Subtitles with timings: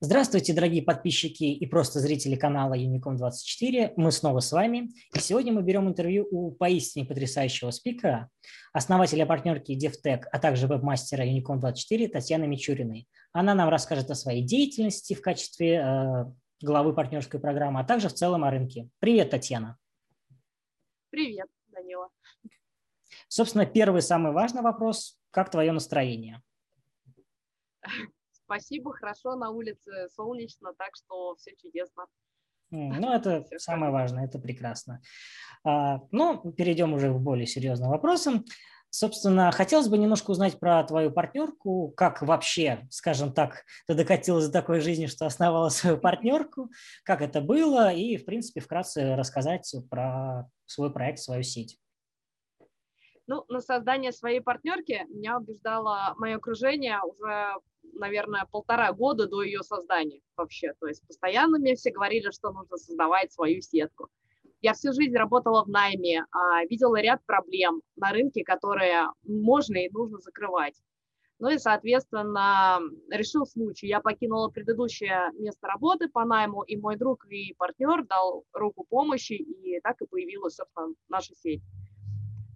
[0.00, 3.94] Здравствуйте, дорогие подписчики и просто зрители канала Unicom24.
[3.96, 4.90] Мы снова с вами.
[5.12, 8.30] И сегодня мы берем интервью у поистине потрясающего спикера,
[8.72, 13.08] основателя партнерки DevTech, а также веб-мастера Unicom24 Татьяны Мичуриной.
[13.32, 16.24] Она нам расскажет о своей деятельности в качестве э,
[16.62, 18.88] главы партнерской программы, а также в целом о рынке.
[19.00, 19.78] Привет, Татьяна.
[21.10, 22.08] Привет, Данила.
[23.26, 25.18] Собственно, первый самый важный вопрос.
[25.32, 26.40] Как твое настроение?
[28.48, 32.06] Спасибо, хорошо, на улице солнечно, так что все чудесно.
[32.70, 35.02] Ну, это все самое важное, это прекрасно.
[35.64, 38.46] А, ну, перейдем уже к более серьезным вопросам.
[38.88, 44.52] Собственно, хотелось бы немножко узнать про твою партнерку, как вообще, скажем так, ты докатилась до
[44.52, 46.70] такой жизни, что основала свою партнерку,
[47.04, 51.78] как это было, и, в принципе, вкратце рассказать про свой проект, свою сеть.
[53.26, 57.56] Ну, на создание своей партнерки меня убеждало мое окружение уже
[57.92, 60.74] наверное, полтора года до ее создания вообще.
[60.80, 64.08] То есть постоянно мне все говорили, что нужно создавать свою сетку.
[64.60, 69.90] Я всю жизнь работала в найме, а, видела ряд проблем на рынке, которые можно и
[69.90, 70.74] нужно закрывать.
[71.38, 73.86] Ну и, соответственно, решил случай.
[73.86, 79.34] Я покинула предыдущее место работы по найму, и мой друг и партнер дал руку помощи,
[79.34, 81.62] и так и появилась, собственно, наша сеть.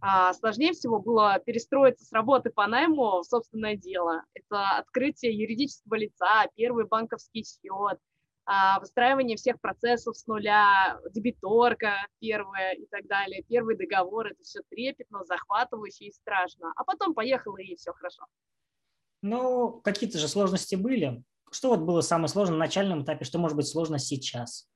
[0.05, 4.25] А, сложнее всего было перестроиться с работы по найму в собственное дело.
[4.35, 8.01] Это открытие юридического лица, первый банковский счет,
[8.45, 14.27] а, выстраивание всех процессов с нуля, дебиторка первая и так далее, первый договор.
[14.27, 16.73] Это все трепетно, захватывающе и страшно.
[16.75, 18.25] А потом поехало и все хорошо.
[19.23, 21.23] Ну, какие-то же сложности были.
[21.53, 24.69] Что вот было самое сложное на начальном этапе, что может быть сложно сейчас?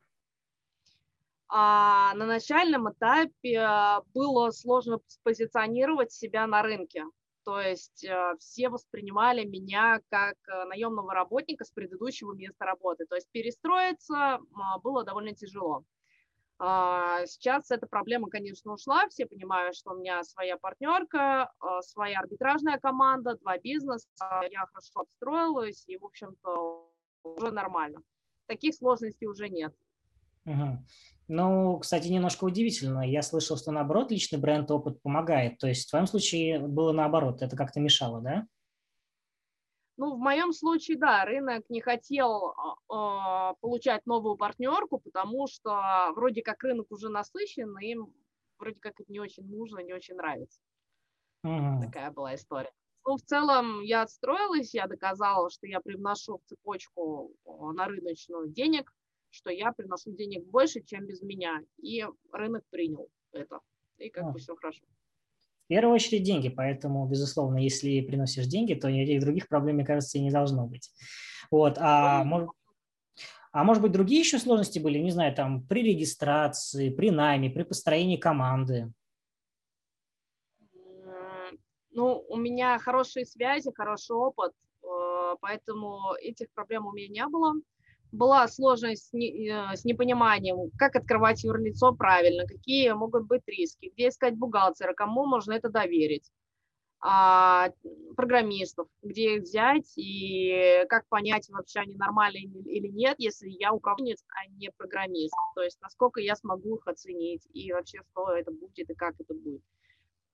[1.49, 7.05] А на начальном этапе а, было сложно позиционировать себя на рынке.
[7.45, 13.07] То есть а, все воспринимали меня как а, наемного работника с предыдущего места работы.
[13.07, 14.41] То есть перестроиться
[14.83, 15.85] было довольно тяжело.
[16.59, 19.07] Сейчас эта проблема, конечно, ушла.
[19.11, 24.07] Все понимают, что у меня своя партнерка, своя арбитражная команда, два бизнеса.
[24.51, 26.91] Я хорошо обстроилась и, в общем-то,
[27.25, 28.03] уже нормально.
[28.47, 29.75] Таких сложностей уже нет.
[30.47, 30.79] Угу.
[31.29, 33.09] Ну, кстати, немножко удивительно.
[33.09, 35.59] Я слышал, что наоборот личный бренд опыт помогает.
[35.59, 38.47] То есть в твоем случае было наоборот, это как-то мешало, да?
[39.97, 46.43] Ну, в моем случае, да, рынок не хотел э, получать новую партнерку, потому что вроде
[46.43, 48.13] как рынок уже насыщен, и им
[48.59, 50.61] вроде как это не очень нужно, не очень нравится.
[51.45, 51.83] Угу.
[51.83, 52.73] Такая была история.
[53.07, 58.93] Ну, в целом я отстроилась, я доказала, что я привношу в цепочку на рыночную денег,
[59.37, 61.61] что я приношу денег больше, чем без меня.
[61.79, 63.61] И рынок принял это.
[63.99, 64.31] И как а.
[64.31, 64.83] бы все хорошо.
[65.65, 70.17] В первую очередь деньги, поэтому, безусловно, если приносишь деньги, то никаких других проблем, мне кажется,
[70.17, 70.91] и не должно быть.
[71.51, 72.51] Вот, а, ну, может,
[73.51, 77.65] а может быть, другие еще сложности были, не знаю, там, при регистрации, при найме, при
[77.65, 78.93] построении команды?
[81.91, 84.53] Ну, у меня хорошие связи, хороший опыт,
[84.85, 87.55] э, поэтому этих проблем у меня не было
[88.17, 94.09] была сложность с, э, с непониманием, как открывать юрлицо правильно, какие могут быть риски, где
[94.09, 96.31] искать бухгалтера, кому можно это доверить,
[97.01, 97.71] а,
[98.17, 104.25] программистов, где их взять и как понять, вообще они нормальные или нет, если я управленец,
[104.29, 105.35] а не программист.
[105.55, 109.35] То есть насколько я смогу их оценить и вообще что это будет и как это
[109.35, 109.63] будет.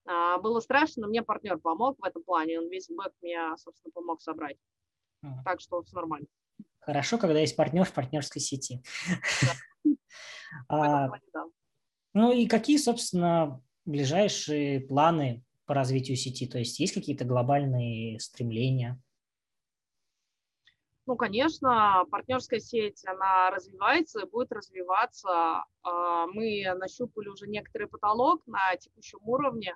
[0.05, 3.93] А, было страшно, но мне партнер помог в этом плане, он весь бэк мне, собственно,
[3.93, 4.57] помог собрать.
[5.45, 6.27] Так что все нормально.
[6.83, 8.83] Хорошо, когда есть партнер в партнерской сети.
[10.69, 11.09] А,
[12.13, 16.47] ну и какие, собственно, ближайшие планы по развитию сети?
[16.47, 19.01] То есть есть какие-то глобальные стремления?
[21.07, 25.65] Ну, конечно, партнерская сеть, она развивается и будет развиваться.
[25.83, 29.75] А, мы нащупали уже некоторый потолок на текущем уровне.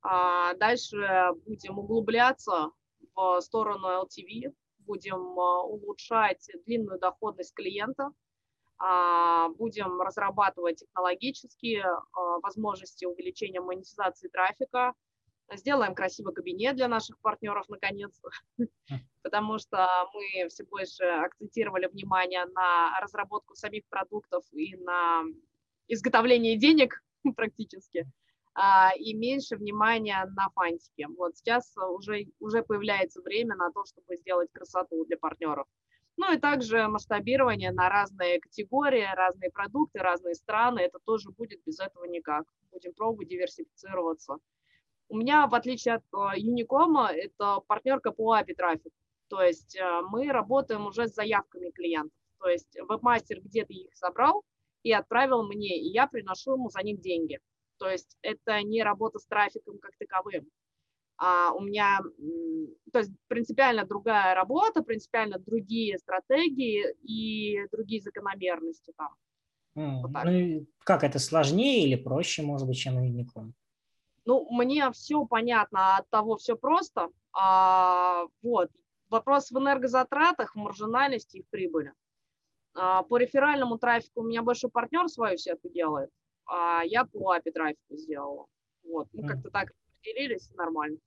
[0.00, 0.96] А, дальше
[1.44, 2.70] будем углубляться
[3.14, 4.54] в сторону LTV,
[4.90, 8.10] будем а, улучшать длинную доходность клиента,
[8.78, 14.94] а, будем разрабатывать технологические а, возможности увеличения монетизации трафика,
[15.52, 18.20] сделаем красивый кабинет для наших партнеров наконец,
[19.22, 25.22] потому что мы все больше акцентировали внимание на разработку самих продуктов и на
[25.86, 27.00] изготовление денег
[27.36, 28.10] практически.
[28.54, 31.06] А, и меньше внимания на фантике.
[31.16, 35.66] Вот сейчас уже, уже появляется время на то, чтобы сделать красоту для партнеров.
[36.16, 40.80] Ну и также масштабирование на разные категории, разные продукты, разные страны.
[40.80, 42.44] Это тоже будет без этого никак.
[42.72, 44.36] Будем пробовать диверсифицироваться.
[45.08, 48.94] У меня, в отличие от Unicom, это партнерка по API трафику.
[49.28, 52.12] То есть э, мы работаем уже с заявками клиентов.
[52.38, 54.42] То есть вебмастер где-то их собрал
[54.82, 57.38] и отправил мне, и я приношу ему за них деньги.
[57.80, 60.46] То есть это не работа с трафиком как таковым.
[61.16, 62.00] А у меня,
[62.92, 69.14] то есть принципиально другая работа, принципиально другие стратегии и другие закономерности там.
[69.76, 70.02] Mm.
[70.02, 73.52] Вот ну, как это сложнее или проще, может быть, чем Unicom?
[74.26, 77.08] Ну, мне все понятно, от того все просто.
[77.32, 78.70] А, вот.
[79.08, 81.92] Вопрос в энергозатратах, в маржинальности и в прибыли.
[82.74, 86.10] А, по реферальному трафику у меня больше партнер свою сетку делает,
[86.50, 88.46] а я по API трафику сделала.
[88.84, 89.70] Вот, ну, как-то так
[90.02, 90.98] разделились, нормально.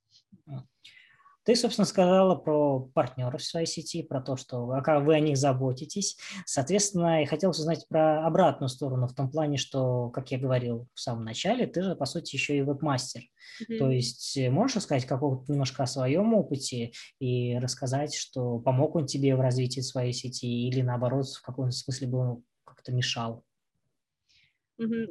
[1.44, 6.16] Ты, собственно, сказала про партнеров в своей сети, про то, что вы о них заботитесь.
[6.46, 11.00] Соответственно, я хотел узнать про обратную сторону, в том плане, что, как я говорил в
[11.00, 13.20] самом начале, ты же, по сути, еще и веб-мастер.
[13.60, 13.78] Mm-hmm.
[13.78, 19.04] То есть э, можешь рассказать какого-то немножко о своем опыте и рассказать, что помог он
[19.04, 23.44] тебе в развитии своей сети или, наоборот, в каком-то смысле был как-то мешал?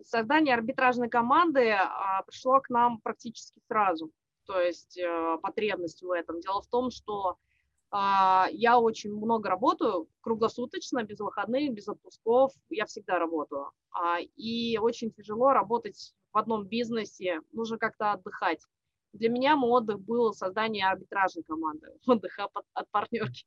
[0.03, 4.11] Создание арбитражной команды а, пришло к нам практически сразу
[4.45, 6.41] то есть э, потребность в этом.
[6.41, 7.37] Дело в том, что
[7.91, 13.71] а, я очень много работаю круглосуточно, без выходных, без отпусков, я всегда работаю.
[13.91, 18.61] А, и очень тяжело работать в одном бизнесе, нужно как-то отдыхать.
[19.13, 23.45] Для меня мой отдых был создание арбитражной команды, отдых от, от партнерки.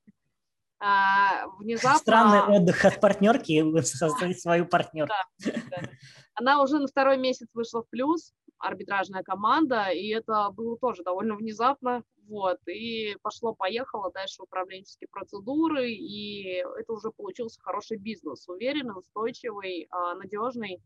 [0.79, 1.99] А, внезапно...
[1.99, 5.15] Странный отдых от партнерки, создать свою партнерку.
[5.45, 5.89] Да, да.
[6.35, 11.35] Она уже на второй месяц вышла в плюс, арбитражная команда, и это было тоже довольно
[11.35, 19.87] внезапно, вот, и пошло-поехало дальше управленческие процедуры, и это уже получился хороший бизнес, уверенный, устойчивый,
[19.91, 20.83] а, надежный.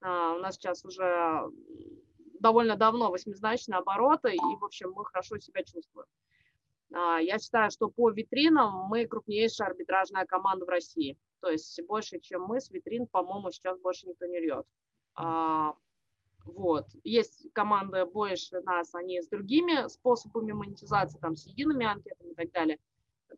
[0.00, 1.42] А, у нас сейчас уже
[2.40, 6.06] довольно давно восьмизначные обороты, и, в общем, мы хорошо себя чувствуем.
[6.92, 11.16] А, я считаю, что по витринам мы крупнейшая арбитражная команда в России.
[11.40, 14.66] То есть больше, чем мы, с витрин, по-моему, сейчас больше никто не льет.
[16.44, 16.86] Вот.
[17.04, 22.50] Есть команды больше нас, они с другими способами монетизации, там, с едиными анкетами и так
[22.52, 22.78] далее.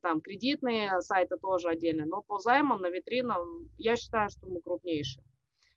[0.02, 2.06] Там кредитные сайты тоже отдельно.
[2.06, 5.24] Но по займам на витринам я считаю, что мы крупнейшие.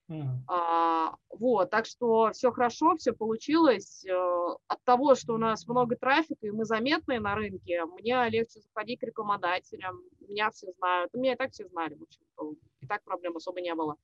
[0.09, 0.23] Mm.
[0.47, 4.05] А, вот, так что все хорошо, все получилось.
[4.05, 8.61] Э, от того, что у нас много трафика и мы заметные на рынке, мне легче
[8.61, 10.01] заходить к рекламодателям.
[10.21, 11.13] Меня все знают.
[11.13, 13.97] Меня и так все знали, в общем И так проблем особо не было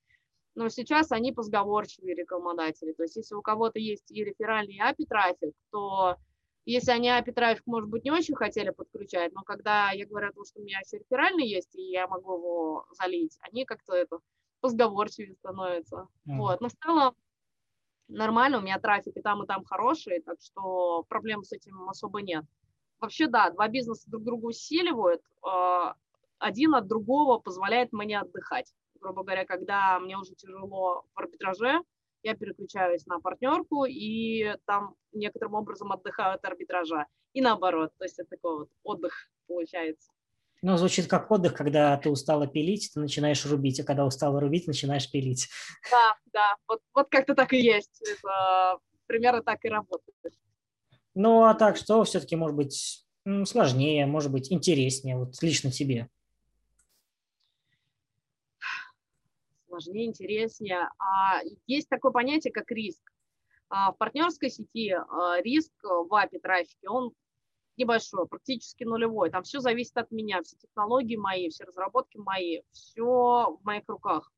[0.55, 2.93] но сейчас они позговорчивые рекламодатели.
[2.93, 6.17] То есть если у кого-то есть и реферальный API трафик, то
[6.65, 10.59] если они API трафик, может быть, не очень хотели подключать, но когда я говорю, что
[10.59, 14.19] у меня все реферальный есть, и я могу его залить, они как-то это
[14.63, 16.07] позговорчивее становятся.
[16.27, 16.37] Mm.
[16.37, 16.61] Вот.
[16.61, 17.15] Но в целом
[18.07, 22.21] нормально, у меня трафик и там, и там хороший, так что проблем с этим особо
[22.21, 22.45] нет.
[22.99, 25.95] Вообще, да, два бизнеса друг друга усиливают, а,
[26.39, 28.73] один от другого позволяет мне отдыхать
[29.03, 31.81] грубо говоря, когда мне уже тяжело в арбитраже,
[32.23, 37.05] я переключаюсь на партнерку и там некоторым образом отдыхаю от арбитража.
[37.33, 39.13] И наоборот, то есть это такой вот отдых
[39.47, 40.09] получается.
[40.63, 44.65] Ну, звучит как отдых, когда ты устала пилить, ты начинаешь рубить, а когда устала рубить,
[44.65, 45.49] начинаешь пилить.
[45.91, 48.01] Да, да, вот, вот как-то так и есть.
[48.01, 50.15] Это примерно так и работает.
[51.15, 53.05] Ну, а так что все-таки может быть
[53.45, 56.09] сложнее, может быть интереснее, вот лично тебе?
[59.67, 60.87] сложнее, интереснее.
[60.99, 63.01] А есть такое понятие, как риск.
[63.69, 67.11] А в партнерской сети а, риск в API трафике, он
[67.77, 69.29] небольшой, практически нулевой.
[69.29, 74.31] Там все зависит от меня, все технологии мои, все разработки мои, все в моих руках.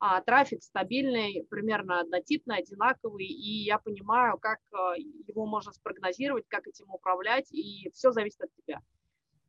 [0.00, 6.68] А трафик стабильный, примерно однотипный, одинаковый, и я понимаю, как а, его можно спрогнозировать, как
[6.68, 8.80] этим управлять, и все зависит от тебя.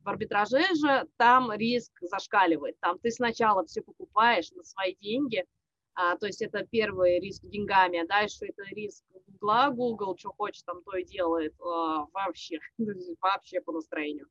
[0.00, 2.80] В арбитраже же там риск зашкаливает.
[2.80, 5.44] Там ты сначала все покупаешь на свои деньги,
[5.94, 10.64] а, то есть это первый риск деньгами, а дальше это риск Гугла, Google, что хочет,
[10.64, 12.58] там то и делает а, вообще,
[13.20, 14.28] вообще по настроению.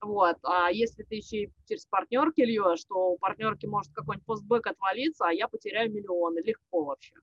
[0.00, 4.66] Вот, а если ты еще и через партнерки льешь, то у партнерки может какой-нибудь постбэк
[4.68, 7.16] отвалиться, а я потеряю миллионы, легко вообще.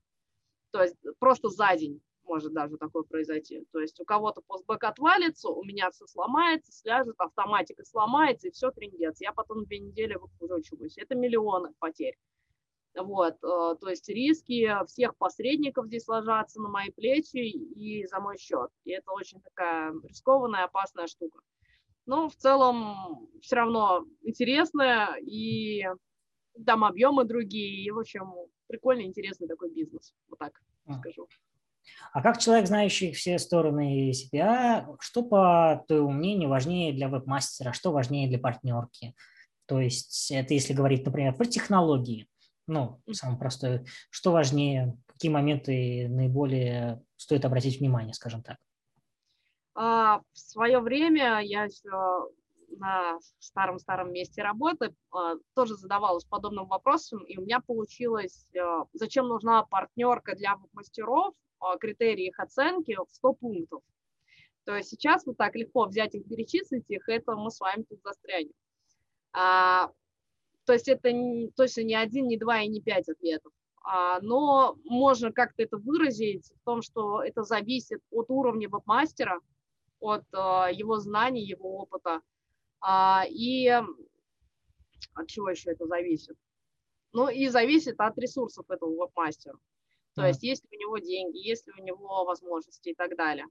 [0.72, 3.64] То есть просто за день может даже такое произойти.
[3.72, 8.70] То есть у кого-то постбэк отвалится, у меня все сломается, сляжет, автоматика сломается, и все
[8.70, 9.20] трендец.
[9.20, 10.98] Я потом две недели выкручиваюсь.
[10.98, 12.16] Это миллионы потерь.
[13.02, 18.38] Вот, э, то есть риски всех посредников здесь ложатся на мои плечи и за мой
[18.38, 18.70] счет.
[18.84, 21.40] И это очень такая рискованная, опасная штука.
[22.06, 25.84] Но в целом все равно интересная, и
[26.64, 28.32] там объемы другие, и, в общем,
[28.66, 30.60] прикольный, интересный такой бизнес, вот так
[30.98, 31.28] скажу.
[32.12, 37.92] А как человек, знающий все стороны CPA, что, по твоему мнению, важнее для веб-мастера, что
[37.92, 39.14] важнее для партнерки?
[39.66, 42.28] То есть это если говорить, например, про технологии,
[42.66, 48.58] ну, самое простое, что важнее, какие моменты наиболее стоит обратить внимание, скажем так?
[49.74, 52.30] А, в свое время я еще
[52.78, 59.28] на старом-старом месте работы а, тоже задавалась подобным вопросом, и у меня получилось, а, зачем
[59.28, 61.34] нужна партнерка для мастеров,
[61.80, 63.82] критерии их оценки в 100 пунктов.
[64.64, 68.00] То есть сейчас вот так легко взять их, перечислить их, это мы с вами тут
[68.02, 68.52] застрянем.
[70.66, 73.52] То есть это не, точно не один, не два и не пять ответов.
[73.82, 79.40] А, но можно как-то это выразить в том, что это зависит от уровня веб-мастера,
[80.00, 82.20] от а, его знаний, его опыта.
[82.80, 83.68] А, и
[85.14, 86.36] от чего еще это зависит?
[87.12, 89.56] Ну и зависит от ресурсов этого веб-мастера.
[90.16, 93.46] То есть есть ли у него деньги, есть ли у него возможности и так далее.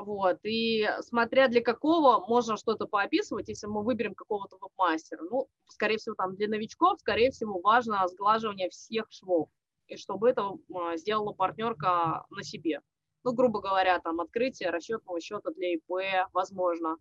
[0.00, 0.38] Вот.
[0.44, 5.22] И смотря для какого можно что-то поописывать, если мы выберем какого-то веб-мастера.
[5.30, 9.48] Ну, скорее всего, там для новичков, скорее всего, важно сглаживание всех швов.
[9.88, 12.80] И чтобы это а, сделала партнерка на себе.
[13.24, 16.96] Ну, грубо говоря, там открытие расчетного счета для ИП, возможно.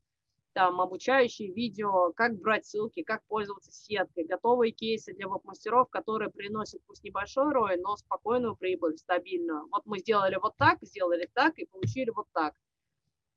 [0.54, 6.82] Там обучающие видео, как брать ссылки, как пользоваться сеткой, готовые кейсы для веб-мастеров, которые приносят
[6.88, 9.68] пусть небольшой рой, но спокойную прибыль, стабильную.
[9.72, 12.56] Вот мы сделали вот так, сделали так и получили вот так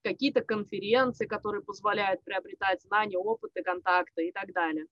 [0.02, 4.87] какие-то конференции, которые позволяют приобретать знания, опыты, контакты и так далее.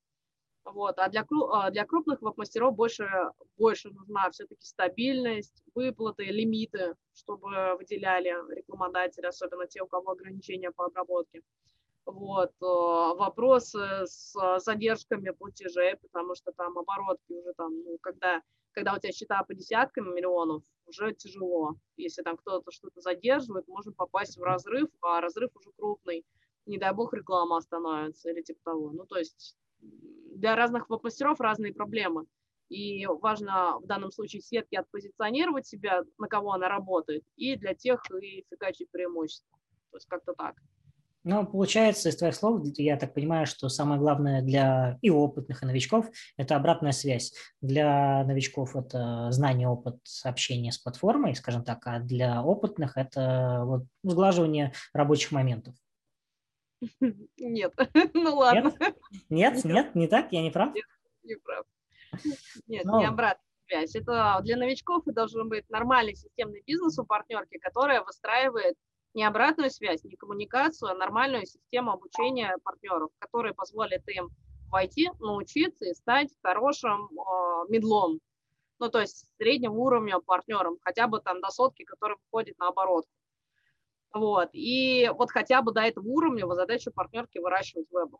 [0.65, 0.99] Вот.
[0.99, 3.09] А для, а для крупных веб-мастеров больше,
[3.57, 10.87] больше нужна все-таки стабильность, выплаты, лимиты, чтобы выделяли рекламодатели, особенно те, у кого ограничения по
[10.87, 11.43] обработке.
[12.05, 12.51] Вот.
[12.61, 18.99] Э, вопросы с задержками платежей, потому что там оборотки уже там, ну, когда когда у
[18.99, 21.77] тебя счета по десяткам миллионов, уже тяжело.
[21.97, 26.25] Если там кто-то что-то задерживает, можно попасть в разрыв, а разрыв уже крупный.
[26.67, 28.93] Не дай бог реклама остановится или типа того.
[28.93, 32.27] Ну, то есть для разных веб-мастеров разные проблемы.
[32.69, 38.01] И важно в данном случае сетки отпозиционировать себя, на кого она работает, и для тех
[38.23, 39.59] и фигачить преимущество.
[39.91, 40.55] То есть как-то так.
[41.23, 45.67] Ну, получается, из твоих слов, я так понимаю, что самое главное для и опытных, и
[45.67, 46.07] новичков–
[46.39, 47.35] это обратная связь.
[47.61, 53.85] Для новичков– это знание, опыт общения с платформой, скажем так, а для опытных– это вот
[54.03, 55.75] сглаживание рабочих моментов.
[57.37, 57.75] Нет,
[58.15, 58.73] ну ладно.
[59.29, 59.57] Нет?
[59.63, 60.33] Нет, нет, не так?
[60.33, 60.75] Я не прав?
[60.75, 60.87] Нет,
[61.23, 61.67] не прав.
[62.67, 62.99] Нет, Но...
[62.99, 63.95] не обратная связь.
[63.95, 68.77] Это для новичков и должен быть нормальный системный бизнес у партнерки, которая выстраивает
[69.15, 74.31] не обратную связь, не коммуникацию, а нормальную систему обучения партнеров, которая позволит им
[74.69, 78.21] войти, научиться и стать хорошим э, медлом,
[78.79, 83.05] ну, то есть среднего уровня партнером, хотя бы там до сотки, который выходит на оборот.
[84.13, 88.11] Вот, и вот хотя бы до этого уровня вы задачу партнерки выращивать веб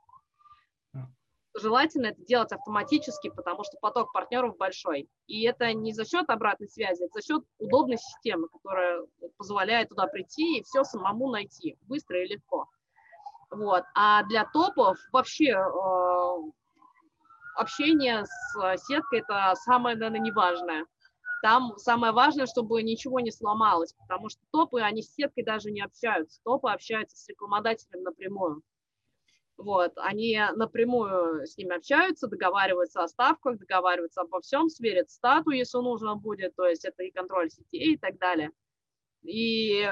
[1.61, 5.09] желательно это делать автоматически, потому что поток партнеров большой.
[5.27, 9.03] И это не за счет обратной связи, это за счет удобной системы, которая
[9.37, 12.67] позволяет туда прийти и все самому найти, быстро и легко.
[13.51, 13.85] Вот.
[13.95, 16.51] А для топов вообще э,
[17.57, 20.87] общение с сеткой– это самое, наверное, неважное.
[21.43, 25.81] Там самое важное, чтобы ничего не сломалось, потому что топы, они с сеткой даже не
[25.81, 26.41] общаются.
[26.45, 28.63] Топы общаются с рекламодателем напрямую.
[29.61, 35.77] Вот, они напрямую с ними общаются, договариваются о ставках, договариваются обо всем, сверят стату, если
[35.79, 38.53] нужно будет, то есть это и контроль сетей и так далее.
[39.23, 39.87] И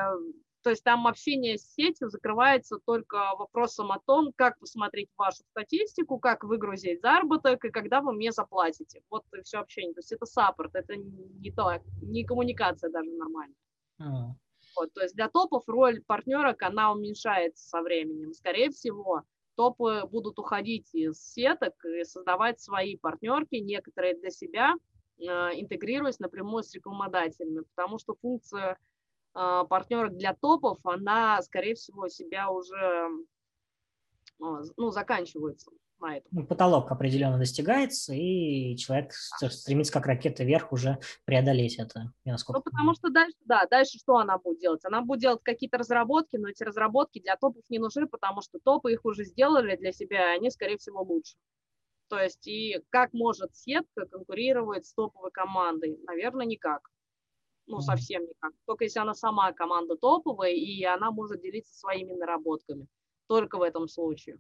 [0.62, 6.18] то есть там общение с сетью закрывается только вопросом о том, как посмотреть вашу статистику,
[6.18, 9.02] как выгрузить заработок и когда вы мне заплатите.
[9.10, 9.92] Вот и все общение.
[9.92, 13.56] То есть это саппорт, это не то, не коммуникация даже нормальная.
[14.00, 14.30] Mm.
[14.76, 18.32] Вот, то есть для топов роль партнера, она уменьшается со временем.
[18.32, 19.24] Скорее всего,
[19.58, 24.74] топы будут уходить из сеток и создавать свои партнерки, некоторые для себя,
[25.18, 28.78] э, интегрируясь напрямую с рекламодателями, потому что функция
[29.34, 33.08] э, партнерок для топов, она, скорее всего, себя уже
[34.40, 36.28] э, ну, заканчивается на этом.
[36.32, 42.12] Ну, потолок определенно достигается, и человек стремится как ракета вверх уже преодолеть это.
[42.24, 44.84] Ну, потому что дальше, да, дальше что она будет делать?
[44.84, 48.92] Она будет делать какие-то разработки, но эти разработки для топов не нужны, потому что топы
[48.92, 51.36] их уже сделали для себя, и они, скорее всего, лучше.
[52.08, 55.98] То есть и как может сетка конкурировать с топовой командой?
[56.06, 56.88] Наверное, никак.
[57.66, 58.52] Ну, совсем никак.
[58.64, 62.86] Только если она сама команда топовая, и она может делиться своими наработками.
[63.26, 64.38] Только в этом случае.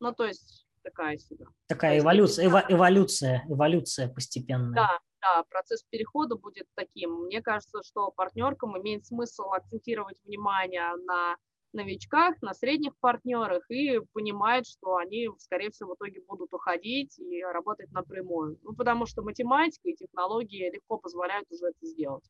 [0.00, 1.46] Ну, то есть такая себе.
[1.66, 4.74] Такая эволюция, эво, эволюция, эволюция постепенная.
[4.74, 7.24] Да, да, процесс перехода будет таким.
[7.24, 11.36] Мне кажется, что партнеркам имеет смысл акцентировать внимание на
[11.72, 17.42] новичках, на средних партнерах и понимать, что они, скорее всего, в итоге будут уходить и
[17.42, 18.58] работать напрямую.
[18.62, 22.24] Ну, потому что математика и технологии легко позволяют уже это сделать.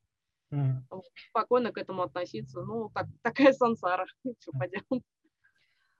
[0.53, 0.83] Mm.
[1.31, 2.63] Спокойно к этому относиться.
[2.63, 4.07] Ну, так, такая сансара.
[4.41, 5.05] Что поделать.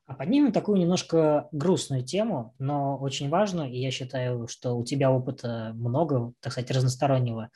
[0.07, 5.11] А поднимем такую немножко грустную тему, но очень важную, и я считаю, что у тебя
[5.11, 7.51] опыта много, так сказать, разностороннего,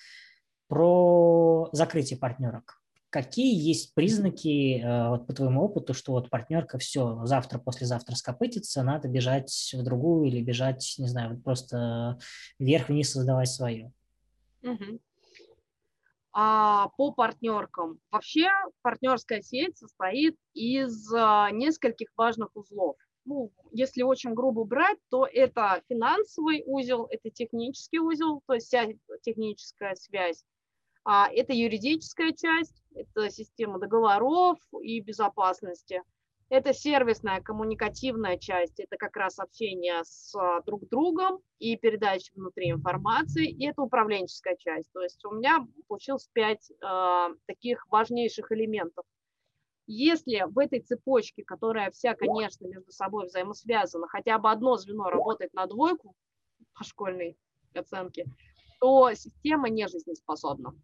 [0.67, 2.81] про закрытие партнерок.
[3.11, 8.83] Какие есть признаки, э, вот по твоему опыту, что вот партнерка все, завтра, послезавтра скопытится,
[8.83, 12.19] надо бежать в другую или бежать, не знаю, просто
[12.59, 13.93] вверх-вниз создавать свое?
[14.63, 15.01] Угу.
[16.33, 18.01] А, по партнеркам.
[18.11, 18.49] Вообще
[18.83, 22.97] партнерская сеть состоит из а, нескольких важных узлов.
[23.25, 28.87] Ну, если очень грубо брать, то это финансовый узел, это технический узел, то есть вся
[29.23, 30.45] техническая связь,
[31.05, 36.03] а, это юридическая часть, это система договоров и безопасности–
[36.51, 42.71] это сервисная, коммуникативная часть, это как раз общение с а, друг другом и передача внутри
[42.71, 44.91] информации, и это управленческая часть.
[44.93, 49.05] То есть у меня получилось пять э, таких важнейших элементов.
[49.87, 55.53] Если в этой цепочке, которая вся, конечно, между собой взаимосвязана, хотя бы одно звено работает
[55.55, 56.15] на двойку
[56.75, 57.37] по школьной
[57.75, 58.27] оценке,
[58.81, 60.75] то система не жизнеспособна.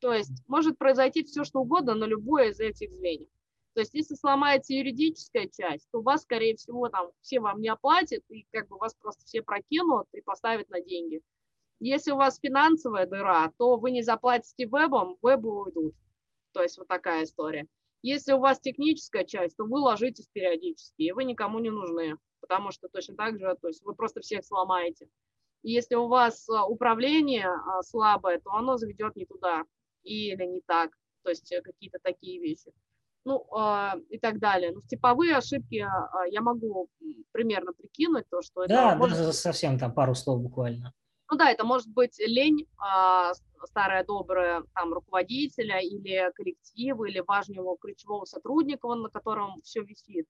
[0.00, 3.28] То есть может произойти все, что угодно на любое из этих звеньев.
[3.74, 8.24] То есть если сломается юридическая часть, то вас, скорее всего, там все вам не оплатят,
[8.28, 11.22] и как бы вас просто все прокинут и поставят на деньги.
[11.78, 15.94] Если у вас финансовая дыра, то вы не заплатите вебом, вебы уйдут.
[16.52, 17.66] То есть вот такая история.
[18.02, 22.72] Если у вас техническая часть, то вы ложитесь периодически, и вы никому не нужны, потому
[22.72, 25.08] что точно так же, то есть вы просто всех сломаете.
[25.62, 29.64] И если у вас а, управление а, слабое, то оно заведет не туда
[30.02, 30.90] или не так,
[31.22, 32.72] то есть э, какие-то такие вещи
[33.24, 34.72] ну э, и так далее.
[34.72, 36.88] Ну, типовые ошибки э, я могу
[37.32, 39.18] примерно прикинуть то, что да, это может...
[39.18, 40.92] даже совсем там пару слов буквально.
[41.30, 43.32] Ну да, это может быть лень э,
[43.64, 50.26] старая добрая там руководителя или коллектива или важного ключевого сотрудника, на котором все висит.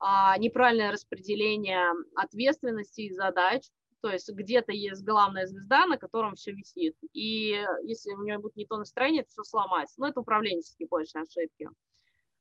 [0.00, 3.64] Э, неправильное распределение ответственности и задач,
[4.02, 6.96] то есть где-то есть главная звезда, на котором все висит.
[7.12, 9.94] И если у нее будет не то настроение, то все сломается.
[9.98, 11.70] Ну, это управленческие больше ошибки а,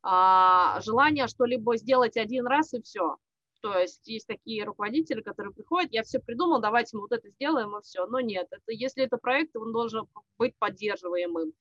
[0.03, 3.17] желание что-либо сделать один раз и все.
[3.61, 7.77] То есть есть такие руководители, которые приходят, я все придумал, давайте мы вот это сделаем
[7.77, 8.07] и все.
[8.07, 10.07] Но нет, это, если это проект, он должен
[10.39, 11.53] быть поддерживаемым.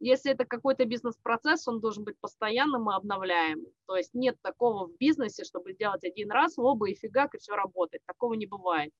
[0.00, 3.72] Если это какой-то бизнес-процесс, он должен быть постоянным и обновляемым.
[3.86, 7.56] То есть нет такого в бизнесе, чтобы сделать один раз, оба и фигак, и все
[7.56, 8.04] работает.
[8.06, 8.92] Такого не бывает.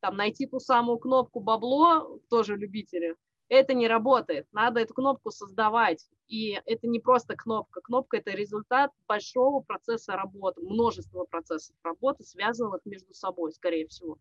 [0.00, 3.16] Там найти ту самую кнопку бабло, тоже любители,
[3.48, 4.46] это не работает.
[4.52, 6.06] Надо эту кнопку создавать.
[6.28, 7.80] И это не просто кнопка.
[7.82, 14.18] Кнопка– это результат большого процесса работы, множества процессов работы, связанных между собой, скорее всего.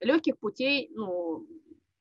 [0.00, 1.46] Легких путей, ну,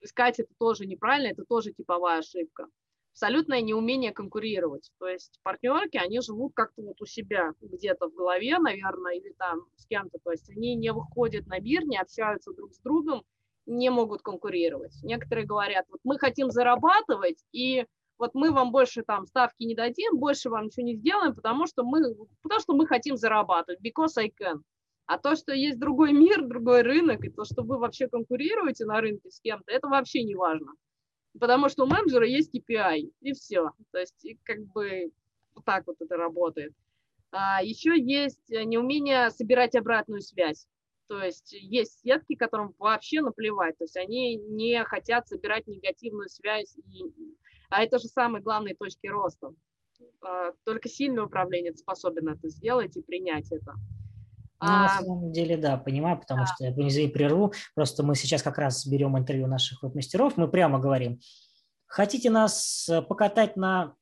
[0.01, 2.67] искать это тоже неправильно, это тоже типовая ошибка.
[3.12, 4.91] Абсолютное неумение конкурировать.
[4.99, 9.62] То есть партнерки, они живут как-то вот у себя, где-то в голове, наверное, или там
[9.75, 10.19] с кем-то.
[10.23, 13.23] То есть они не выходят на мир, не общаются друг с другом,
[13.67, 14.95] не могут конкурировать.
[15.03, 17.86] Некоторые говорят, вот мы хотим зарабатывать, и
[18.17, 21.84] вот мы вам больше там ставки не дадим, больше вам ничего не сделаем, потому что
[21.84, 24.62] мы, потому что мы хотим зарабатывать, because I can.
[25.06, 28.99] А то, что есть другой мир, другой рынок, и то, что вы вообще конкурируете на
[28.99, 30.73] рынке с кем-то, это вообще не важно.
[31.39, 33.71] Потому что у менеджера есть KPI, и все.
[33.91, 35.12] То есть и как бы
[35.56, 36.73] вот так вот это работает.
[37.32, 40.67] А еще есть неумение собирать обратную связь.
[41.08, 46.76] То есть есть сетки, которым вообще наплевать, то есть они не хотят собирать негативную связь,
[46.78, 47.04] и...
[47.70, 49.54] а это же самые главные точки роста.
[50.22, 53.74] А, только сильный управленец способен это сделать и принять это.
[54.60, 56.48] Ну, а, на самом деле, да, понимаю, потому да.
[56.48, 60.80] что я не прерву, просто мы сейчас как раз берем интервью наших веб-мастеров, мы прямо
[60.80, 61.20] говорим,
[61.86, 63.96] хотите нас э, покатать на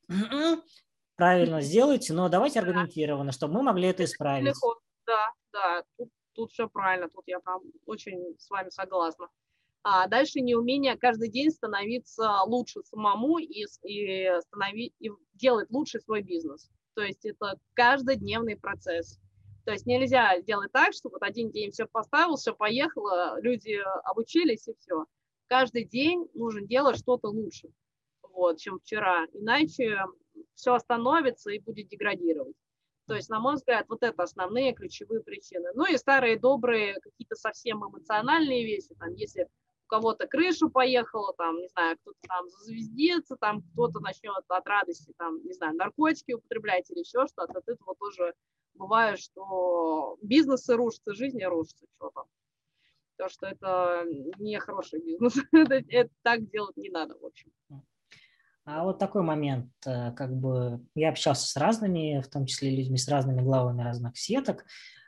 [1.17, 4.53] правильно сделайте, но давайте аргументированно, чтобы мы могли это исправить.
[5.05, 9.29] Да, да, тут тут все правильно, тут я прям очень с вами согласна.
[9.83, 16.23] А дальше неумение каждый день становиться лучше самому и, и, становить, и делать лучше свой
[16.23, 16.69] бизнес.
[16.95, 19.19] То есть это каждодневный процесс.
[19.63, 24.67] То есть нельзя сделать так, что вот один день все поставил, все поехало, люди обучились
[24.67, 25.05] и все.
[25.47, 27.69] Каждый день нужно делать что-то лучше,
[28.23, 29.25] вот, чем вчера.
[29.33, 29.99] Иначе
[30.55, 32.55] все остановится и будет деградировать.
[33.07, 35.69] То есть, на мой взгляд, вот это основные ключевые причины.
[35.75, 41.57] Ну и старые добрые какие-то совсем эмоциональные вещи, там, если у кого-то крышу поехала, там,
[41.57, 46.89] не знаю, кто-то там зазвездится, там кто-то начнет от радости, там, не знаю, наркотики употреблять
[46.89, 48.33] или еще что-то, от этого тоже
[48.73, 52.25] бывает, что бизнесы рушатся, жизни рушатся, что там.
[53.17, 54.05] Потому что это
[54.39, 57.51] не хороший бизнес, это, это так делать не надо, в общем.
[58.65, 62.97] А вот такой момент, э, как бы я общался с разными, в том числе людьми
[62.97, 64.65] с разными главами разных сеток,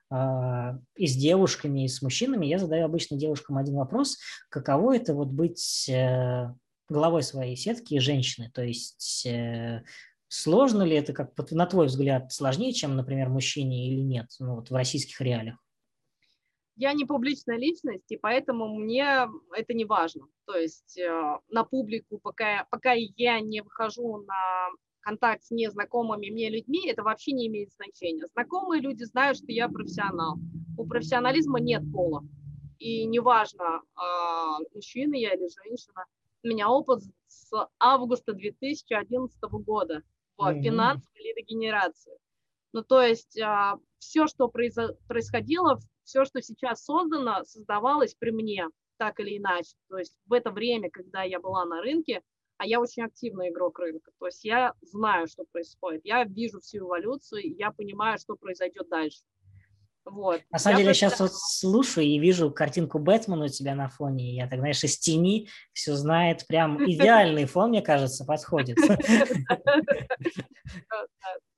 [0.10, 2.46] а, и с девушками, и с мужчинами.
[2.46, 4.18] Я задаю обычно девушкам один вопрос,
[4.50, 6.54] каково это вот быть э,
[6.88, 9.84] главой своей сетки и женщины, то есть э,
[10.30, 14.70] сложно ли это, как на твой взгляд, сложнее, чем, например, мужчине или нет, ну, вот
[14.70, 15.58] в российских реалиях?
[16.78, 20.28] Я не публичная личность, и поэтому мне это не важно.
[20.46, 24.70] То есть э, на публику, пока, пока я не выхожу на
[25.02, 28.28] контакт с незнакомыми мне людьми, это вообще не имеет значения.
[28.28, 30.38] Знакомые люди знают, что я профессионал.
[30.78, 32.24] У профессионализма нет пола.
[32.78, 36.06] И неважно, э, мужчина я или женщина.
[36.44, 40.04] У меня опыт с августа 2011 года
[40.38, 40.62] в mm-hmm.
[40.62, 42.18] финансовой лидогенерации.
[42.74, 48.68] Ну, то есть а, все, что происходило все, что сейчас создано, создавалось при мне
[48.98, 49.76] так или иначе.
[49.90, 52.22] То есть в это время, когда я была на рынке,
[52.58, 56.80] а я очень активный игрок рынка, то есть я знаю, что происходит, я вижу всю
[56.80, 59.20] эволюцию, я понимаю, что произойдет дальше.
[60.06, 60.42] Вот.
[60.50, 61.10] На самом я деле, просто...
[61.10, 64.98] сейчас вот слушаю и вижу картинку Бэтмена у тебя на фоне, я так, знаешь, из
[64.98, 68.78] тени все знает, прям идеальный фон, мне кажется, подходит.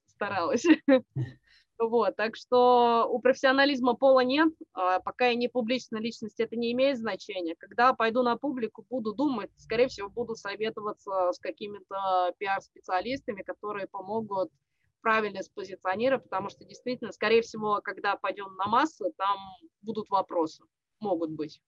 [0.07, 0.65] Старалась.
[1.79, 6.73] Вот, так что у профессионализма пола нет, а пока я не публичная личность, это не
[6.73, 7.55] имеет значения.
[7.57, 14.51] Когда пойду на публику, буду думать, скорее всего, буду советоваться с какими-то пиар-специалистами, которые помогут
[14.99, 19.37] правильно спозиционировать, потому что действительно, скорее всего, когда пойдем на массы, там
[19.81, 20.65] будут вопросы,
[20.99, 21.61] могут быть,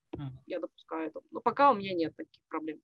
[0.46, 1.22] я допускаю это.
[1.32, 2.82] Но пока у меня нет таких проблем.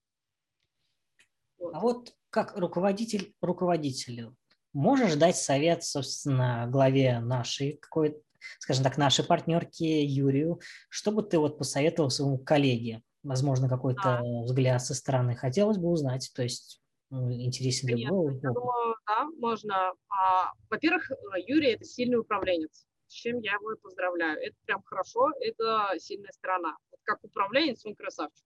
[1.57, 1.73] Вот.
[1.73, 4.37] А вот как руководитель руководителю,
[4.77, 8.17] можешь дать совет, собственно, главе нашей какой
[8.59, 13.01] скажем так, нашей партнерке Юрию, что бы ты вот посоветовал своему коллеге?
[13.23, 14.43] Возможно, какой-то а.
[14.43, 18.29] взгляд со стороны хотелось бы узнать, то есть ну, интересен для него.
[18.29, 19.93] Думаю, да, можно.
[20.09, 21.11] А, во-первых,
[21.45, 24.39] Юрий– это сильный управленец, с чем я его и поздравляю.
[24.39, 26.77] Это прям хорошо, это сильная сторона.
[26.91, 28.45] Вот как управленец он красавчик.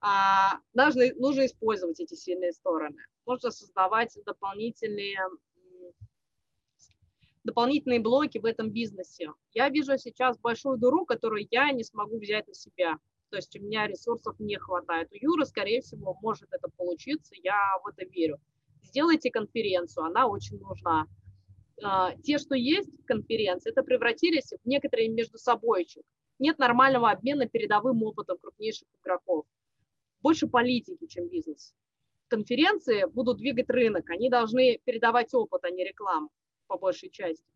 [0.00, 2.96] А, нужно, нужно использовать эти сильные стороны.
[3.24, 5.18] Можно создавать дополнительные,
[7.44, 9.32] дополнительные блоки в этом бизнесе.
[9.52, 12.98] Я вижу сейчас большую дыру, которую я не смогу взять на себя.
[13.30, 15.10] То есть у меня ресурсов не хватает.
[15.10, 18.38] У Юры, скорее всего, может это получиться, я в это верю.
[18.82, 21.06] Сделайте конференцию, она очень нужна.
[21.82, 26.04] А, те, что есть конференции, это превратились в некоторые между собойчик.
[26.38, 29.46] Нет нормального обмена передовым опытом крупнейших игроков
[30.26, 31.72] больше политики, чем бизнес.
[32.26, 36.30] Конференции будут двигать рынок, они должны передавать опыт, а не рекламу
[36.66, 37.46] по большей части.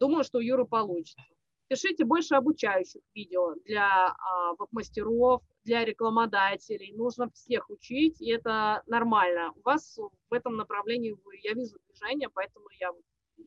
[0.00, 1.22] Думаю, что у получится.
[1.68, 6.92] Пишите больше обучающих видео для а, веб-мастеров, для рекламодателей.
[6.96, 9.52] Нужно всех учить, и это нормально.
[9.54, 9.96] У вас
[10.30, 12.90] в этом направлении, я вижу движение, поэтому я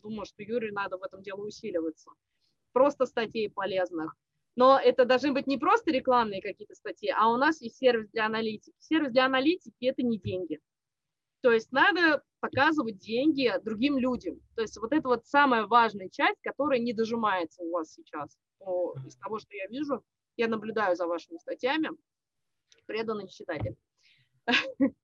[0.02, 2.10] думаю, что Юрию надо в этом деле усиливаться.
[2.72, 4.16] Просто статей полезных–
[4.60, 8.26] но это должны быть не просто рекламные какие-то статьи, а у нас есть сервис для
[8.26, 8.76] аналитики.
[8.80, 10.60] Сервис для аналитики– это не деньги.
[11.40, 14.42] То есть надо показывать деньги другим людям.
[14.58, 18.38] То есть вот это вот самая важная часть, которая не дожимается у вас сейчас.
[19.06, 20.04] Из того, что я вижу,
[20.36, 21.92] я наблюдаю за вашими статьями,
[22.86, 23.78] преданный читатель.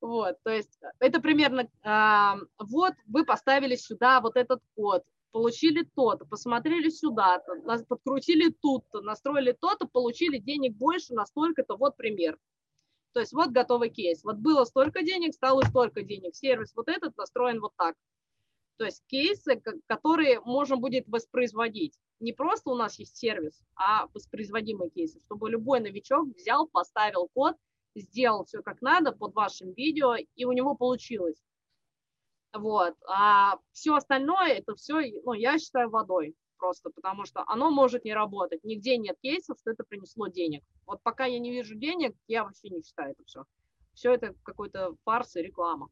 [0.00, 1.68] Вот, то есть это примерно,
[2.56, 7.54] вот вы поставили сюда вот этот код, получили то-то, посмотрели сюда-то,
[7.86, 12.38] подкрутили тут-то, настроили то-то, получили денег больше на столько-то, вот пример.
[13.12, 14.22] То есть вот готовый кейс.
[14.22, 16.34] Вот было столько денег, стало столько денег.
[16.34, 17.96] Сервис вот этот настроен вот так.
[18.76, 21.98] То есть кейсы, которые можно будет воспроизводить.
[22.20, 27.56] Не просто у нас есть сервис, а воспроизводимые кейсы, чтобы любой новичок взял, поставил код,
[27.96, 31.42] сделал все как надо под вашим видео, и у него получилось.
[32.52, 32.94] Вот.
[33.06, 38.12] А все остальное, это все, ну, я считаю, водой просто, потому что оно может не
[38.12, 38.64] работать.
[38.64, 40.64] Нигде нет кейсов, что это принесло денег.
[40.86, 43.44] Вот пока я не вижу денег, я вообще не считаю это все.
[43.94, 45.88] Все это какой-то фарс и реклама.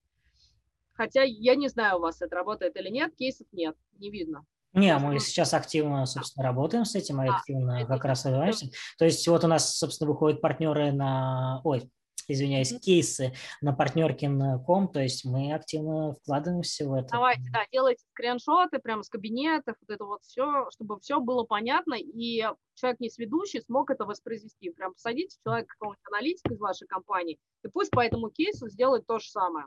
[0.92, 4.44] Хотя я не знаю, у вас это работает или нет, кейсов нет, не видно.
[4.72, 8.68] Не, мы сейчас активно, собственно, работаем с этим, и активно как раз развиваемся.
[8.98, 11.62] То есть вот у нас, собственно, выходят партнеры на...
[11.64, 11.90] Ой,
[12.28, 17.08] извиняюсь, кейсы на партнеркин.ком, то есть мы активно вкладываемся в это.
[17.12, 21.94] Давайте, да, делайте скриншоты прямо с кабинетов, вот это вот все, чтобы все было понятно,
[21.94, 24.70] и человек не сведущий смог это воспроизвести.
[24.70, 29.18] Прям посадите человека, какого-нибудь аналитика из вашей компании, и пусть по этому кейсу сделает то
[29.18, 29.66] же самое.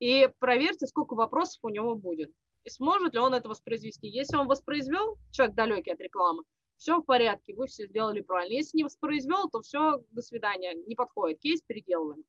[0.00, 2.30] И проверьте, сколько вопросов у него будет.
[2.64, 4.08] И сможет ли он это воспроизвести.
[4.08, 6.42] Если он воспроизвел, человек далекий от рекламы,
[6.76, 8.54] все в порядке, вы все сделали правильно.
[8.54, 12.24] Если не воспроизвел, то все, до свидания, не подходит, кейс переделываем.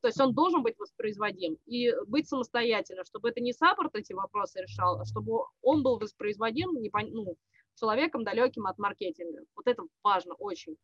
[0.00, 4.60] То есть он должен быть воспроизводим и быть самостоятельно, чтобы это не саппорт эти вопросы
[4.60, 7.36] решал, а чтобы он был воспроизводим не, ну,
[7.74, 9.44] человеком далеким от маркетинга.
[9.56, 10.76] Вот это важно очень.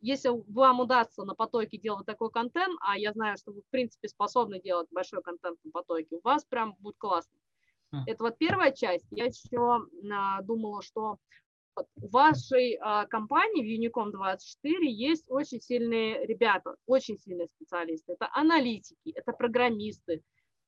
[0.00, 4.06] Если вам удастся на потоке делать такой контент, а я знаю, что вы, в принципе,
[4.06, 7.36] способны делать большой контент на потоке, у вас прям будет классно.
[8.06, 9.06] Это вот первая часть.
[9.10, 11.18] Я еще а, думала, что
[11.76, 18.12] в вашей а, компании, в Unicom 24, есть очень сильные ребята, очень сильные специалисты.
[18.12, 20.22] Это аналитики, это программисты.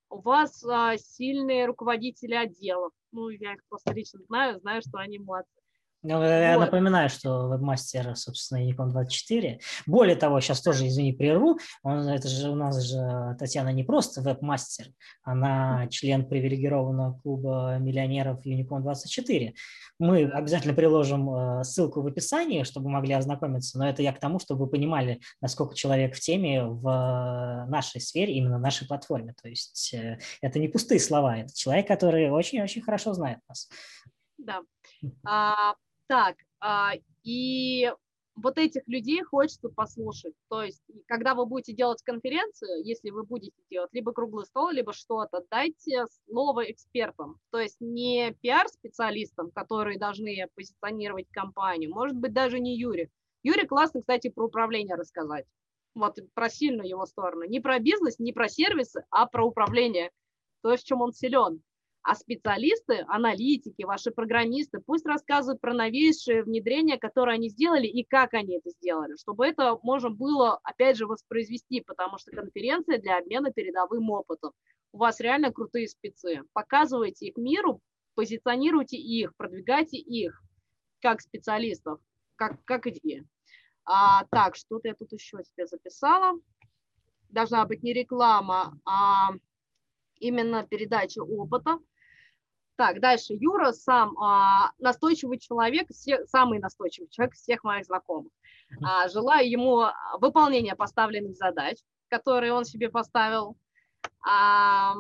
[0.09, 2.92] У вас а, сильные руководители отделов.
[3.12, 5.61] Ну, я их просто лично знаю, знаю, что они молодцы.
[6.09, 6.66] Ну, я вот.
[6.66, 9.59] напоминаю, что вебмастер, собственно, Unicom 24.
[9.87, 14.21] Более того, сейчас тоже, извини, прерву, он, это же у нас же Татьяна не просто
[14.21, 14.87] вебмастер,
[15.25, 19.55] она член привилегированного клуба миллионеров Unicom 24.
[19.99, 24.38] Мы обязательно приложим э, ссылку в описании, чтобы могли ознакомиться, но это я к тому,
[24.38, 29.35] чтобы вы понимали, насколько человек в теме в нашей сфере, именно нашей платформе.
[29.42, 33.69] То есть э, это не пустые слова, это человек, который очень-очень хорошо знает нас.
[34.38, 34.61] Да.
[35.25, 35.75] А,
[36.07, 36.92] так, а,
[37.23, 37.92] и
[38.37, 40.35] вот этих людей хочется послушать.
[40.49, 44.92] То есть, когда вы будете делать конференцию, если вы будете делать либо круглый стол, либо
[44.92, 47.40] что-то, дайте слово экспертам.
[47.51, 53.11] То есть не пиар-специалистам, которые должны позиционировать компанию, может быть, даже не Юре.
[53.42, 55.47] Юре классно, кстати, про управление рассказать.
[55.95, 57.45] Вот про сильную его сторону.
[57.45, 60.11] Не про бизнес, не про сервисы, а про управление.
[60.62, 61.62] То, в чем он силен.
[62.07, 68.33] А специалисты, аналитики, ваши программисты, пусть рассказывают про новейшие внедрения, которые они сделали и как
[68.35, 73.51] они это сделали, чтобы это можно было, опять же, воспроизвести, потому что конференция для обмена
[73.51, 74.53] передовым опытом.
[74.92, 76.42] У вас реально крутые спецы.
[76.53, 77.81] Показывайте их миру,
[78.14, 80.40] позиционируйте их, продвигайте их
[81.03, 81.99] как специалистов,
[82.37, 83.27] как, как идеи.
[83.85, 86.38] А, так, что-то я тут еще себе записала.
[87.31, 89.31] Должна быть не реклама, а
[90.21, 91.81] именно передача опыта.
[92.77, 93.33] Так, дальше.
[93.33, 98.31] Юра сам а, настойчивый человек, все, самый настойчивый человек всех моих знакомых.
[98.85, 99.87] А, желаю ему
[100.19, 103.57] выполнения поставленных задач, которые он себе поставил.
[104.21, 104.95] А,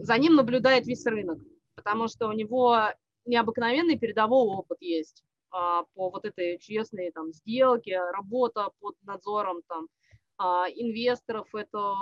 [0.00, 1.38] за ним наблюдает весь рынок,
[1.76, 2.76] потому что у него
[3.24, 9.88] необыкновенный передовой опыт есть а, по вот этой честной там сделке, работа под надзором там
[10.36, 11.48] а, инвесторов.
[11.54, 11.94] Это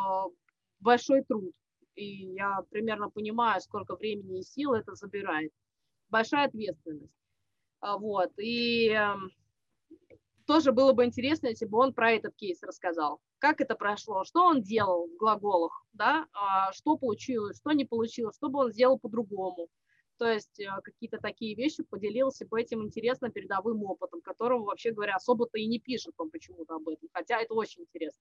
[0.81, 1.53] большой труд
[1.95, 5.53] и я примерно понимаю, сколько времени и сил это забирает.
[6.09, 7.13] Большая ответственность.
[7.81, 9.31] А, вот, и эм,
[10.47, 13.21] тоже было бы интересно, если бы он про этот кейс рассказал.
[13.39, 18.37] Как это прошло, что он делал в глаголах, да, а, что получилось, что не получилось,
[18.37, 19.69] что бы он сделал по-другому.
[20.19, 25.15] То есть э, какие-то такие вещи поделился бы этим интересно передовым опытом, которого, вообще говоря,
[25.15, 28.21] особо-то и не пишет он почему-то об этом, хотя это очень интересно.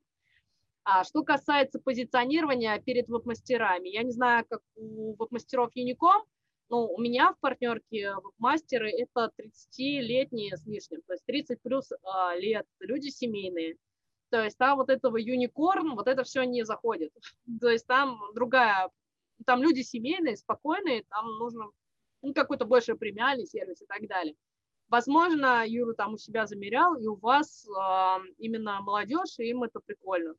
[0.92, 6.24] А что касается позиционирования перед веб-мастерами, я не знаю, как у веб-мастеров Unicom,
[6.70, 12.36] но у меня в партнерке веб-мастеры это 30-летние с лишним, то есть 30 плюс а,
[12.36, 13.76] лет, люди семейные.
[14.32, 17.12] То есть там вот этого юникорн, вот это все не заходит.
[17.62, 18.90] То есть там другая,
[19.46, 21.66] там люди семейные, спокойные, там нужно
[22.24, 24.34] ну, какой-то больше премиальный сервис и так далее.
[24.88, 29.80] Возможно, Юру там у себя замерял, и у вас э, именно молодежь, и им это
[29.86, 30.34] прикольно.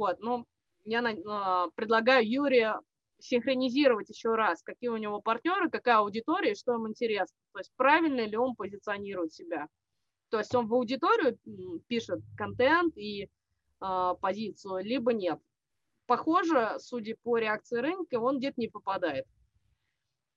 [0.00, 0.46] Вот, ну,
[0.84, 2.80] я э, предлагаю Юрия
[3.18, 7.36] синхронизировать еще раз, какие у него партнеры, какая аудитория, что им интересно.
[7.52, 9.68] То есть правильно ли он позиционирует себя.
[10.30, 11.38] То есть он в аудиторию
[11.86, 15.38] пишет контент и э, позицию, либо нет.
[16.06, 19.26] Похоже, судя по реакции рынка, он где-то не попадает.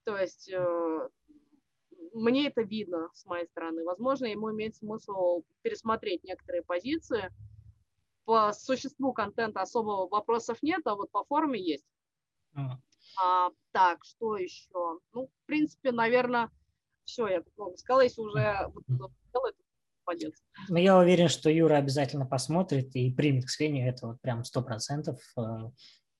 [0.03, 1.09] То есть э,
[2.11, 3.85] мне это видно с моей стороны.
[3.85, 7.31] Возможно, ему имеет смысл пересмотреть некоторые позиции,
[8.25, 11.85] по существу контента особого вопросов нет, а вот по форме есть.
[12.55, 12.77] А.
[13.21, 14.99] А, так, что еще?
[15.13, 16.49] Ну, в принципе, наверное,
[17.05, 18.71] все, я много сказала, если уже
[19.31, 19.55] делает,
[20.05, 20.33] молодец.
[20.69, 24.61] Ну, я уверен, что Юра обязательно посмотрит и примет к сведению это вот прям сто
[24.61, 25.19] процентов.
[25.37, 25.69] Э,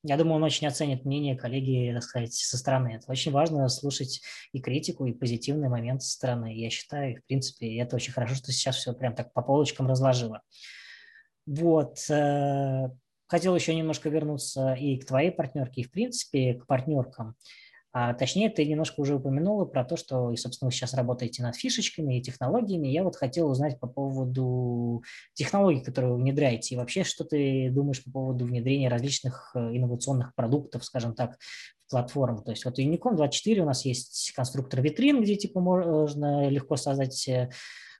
[0.03, 2.89] я думаю, он очень оценит мнение коллеги, так сказать, со стороны.
[2.89, 6.53] Это очень важно слушать и критику, и позитивный момент со стороны.
[6.53, 10.41] Я считаю, в принципе, это очень хорошо, что сейчас все прям так по полочкам разложила.
[11.45, 11.97] Вот.
[12.09, 12.89] Э,
[13.27, 17.35] хотел еще немножко вернуться и к твоей партнерке, и, в принципе, к партнеркам.
[17.95, 21.55] А, точнее, ты немножко уже упомянула про то, что, и, собственно, вы сейчас работаете над
[21.55, 22.87] фишечками и технологиями.
[22.87, 25.03] Я вот хотел узнать по поводу
[25.33, 30.33] технологий, которые вы внедряете, и вообще, что ты думаешь по поводу внедрения различных э, инновационных
[30.33, 31.37] продуктов, скажем так,
[31.85, 32.41] в платформу.
[32.41, 37.27] То есть вот Unicom 24 у нас есть конструктор витрин, где типа можно легко создать
[37.27, 37.49] Э,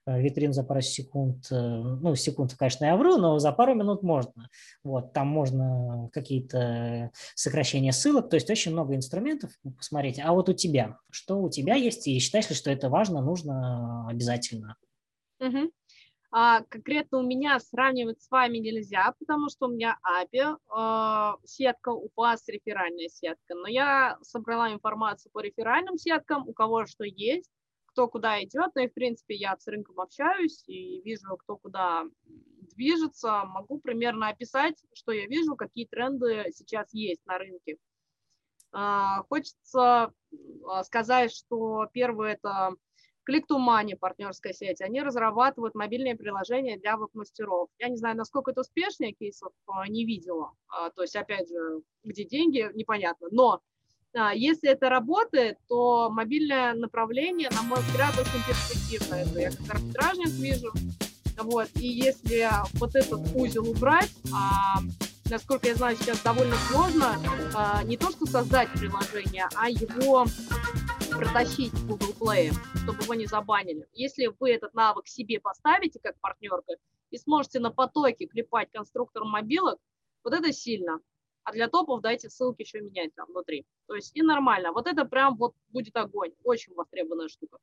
[0.06, 4.50] витрин за пару секунд, э, ну, секунд, конечно, я вру, но за пару минут можно.
[4.84, 10.20] Вот, там можно какие-то сокращения ссылок, то есть очень много инструментов посмотреть.
[10.20, 14.08] А вот у тебя, что у тебя есть, и считаешь ли, что это важно, нужно
[14.10, 14.76] обязательно?
[15.40, 15.72] Угу.
[16.36, 21.90] А, конкретно у меня сравнивать с вами нельзя, потому что у меня API, э, сетка,
[21.90, 23.54] у вас реферальная сетка.
[23.54, 27.52] Но я собрала информацию по реферальным сеткам, у кого что есть
[27.94, 32.04] кто куда идет, ну и, в принципе, я с рынком общаюсь и вижу, кто куда
[32.76, 37.78] движется, могу примерно описать, что я вижу, какие тренды сейчас есть на рынке.
[38.72, 40.12] А, хочется
[40.68, 42.72] а, сказать, что первое– это
[43.30, 44.82] Click to Money, партнерская сеть.
[44.82, 47.70] Они разрабатывают мобильные приложения для веб-мастеров.
[47.78, 50.52] Я не знаю, насколько это успешно, кейсов а, не видела.
[50.96, 53.28] То есть, опять же, где деньги, непонятно.
[53.30, 53.62] Но
[54.34, 59.16] если это работает, то мобильное направление, на мой взгляд, очень перспективно.
[59.16, 60.72] Это я как арбитражник вижу.
[61.38, 61.70] Вот.
[61.76, 64.80] И если вот этот узел убрать, а,
[65.30, 67.18] насколько я знаю, сейчас довольно сложно
[67.56, 70.26] а, не то, что создать приложение, а его
[71.10, 73.88] протащить в Google Play, чтобы его не забанили.
[73.94, 76.76] Если вы этот навык себе поставите как партнерка
[77.10, 79.80] и сможете на потоке клепать конструктор мобилок,
[80.24, 81.00] вот это сильно
[81.44, 83.66] а для топов дайте ссылки еще менять там внутри.
[83.88, 84.72] То есть и нормально.
[84.72, 86.34] Вот это прям вот будет огонь.
[86.44, 87.58] Очень востребованная штука.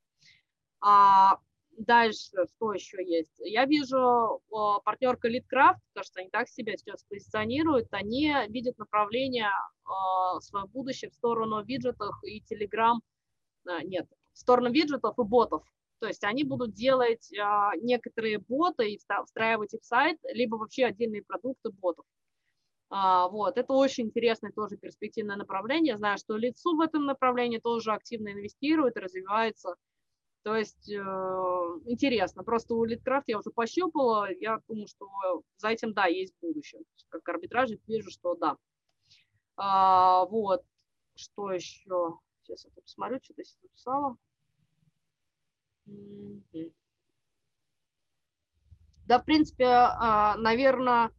[0.81, 1.39] А,
[1.77, 3.39] дальше, что еще есть?
[3.39, 4.43] Я вижу
[4.85, 11.15] партнерка LeadCraft, кажется, они так себя сейчас позиционируют, они видят направление э, свое будущее в
[11.15, 15.63] сторону виджетов и э, нет, в сторону виджетов и ботов.
[16.01, 17.43] То есть они будут делать э,
[17.83, 22.05] некоторые боты и встраивать их в сайт, либо вообще отдельные продукты ботов.
[22.93, 25.93] А, вот, это очень интересное тоже перспективное направление.
[25.93, 29.77] Я знаю, что лицу в этом направлении тоже активно инвестирует, развивается.
[30.43, 30.97] То есть э,
[31.87, 32.43] интересно.
[32.43, 34.29] Просто у Литкрафт я уже пощупала.
[34.41, 35.09] Я думаю, что
[35.59, 36.83] за этим, да, есть будущее.
[37.11, 38.57] Как арбитражник вижу, что да.
[39.57, 40.65] А, вот.
[41.15, 42.19] Что еще?
[42.43, 44.17] Сейчас я посмотрю, что-то здесь написала.
[49.07, 51.11] Да, в принципе, а, наверное,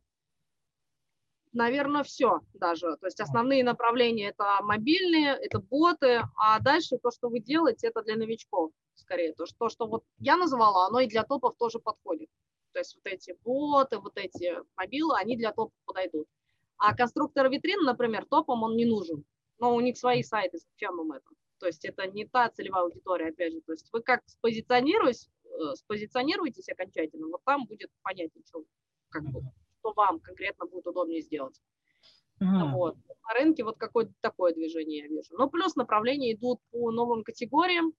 [1.54, 2.98] наверное, все даже.
[2.98, 8.02] То есть основные направления это мобильные, это боты, а дальше то, что вы делаете, это
[8.02, 9.34] для новичков скорее.
[9.34, 12.30] То, что, то, что вот я называла, оно и для топов тоже подходит.
[12.74, 16.28] То есть вот эти боты, вот эти мобилы, они для топов подойдут.
[16.78, 19.24] А конструктор витрин, например, топам он не нужен.
[19.60, 21.26] Но у них свои сайты, зачем им это?
[21.60, 23.62] То есть это не та целевая аудитория, опять же.
[23.62, 28.64] То есть вы как спозиционируетесь, э, спозиционируетесь окончательно, вот там будет понятнее, что,
[29.10, 29.44] как бы,
[29.82, 31.60] что вам конкретно будет удобнее сделать.
[32.40, 32.72] Mm-hmm.
[32.74, 32.96] Вот.
[33.28, 35.34] На рынке вот какое-то такое движение я вижу.
[35.38, 37.94] Ну, плюс направления идут по новым категориям,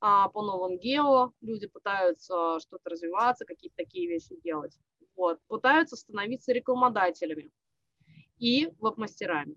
[0.00, 1.32] а, по новым гео.
[1.40, 4.78] Люди пытаются что-то развиваться, какие-то такие вещи делать.
[5.14, 5.38] Вот.
[5.48, 7.50] Пытаются становиться рекламодателями
[8.38, 9.56] и веб-мастерами.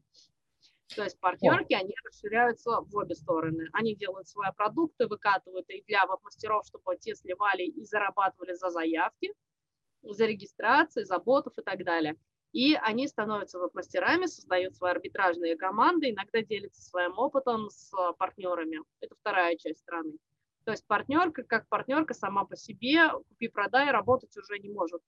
[0.95, 3.67] То есть партнерки, они расширяются в обе стороны.
[3.73, 9.33] Они делают свои продукты, выкатывают их для веб-мастеров, чтобы те сливали и зарабатывали за заявки,
[10.01, 12.15] за регистрации, за ботов и так далее.
[12.51, 18.79] И они становятся веб-мастерами, создают свои арбитражные команды, иногда делятся своим опытом с партнерами.
[19.01, 20.13] Это вторая часть страны.
[20.63, 25.01] То есть партнерка, как партнерка сама по себе, купи-продай, работать уже не может.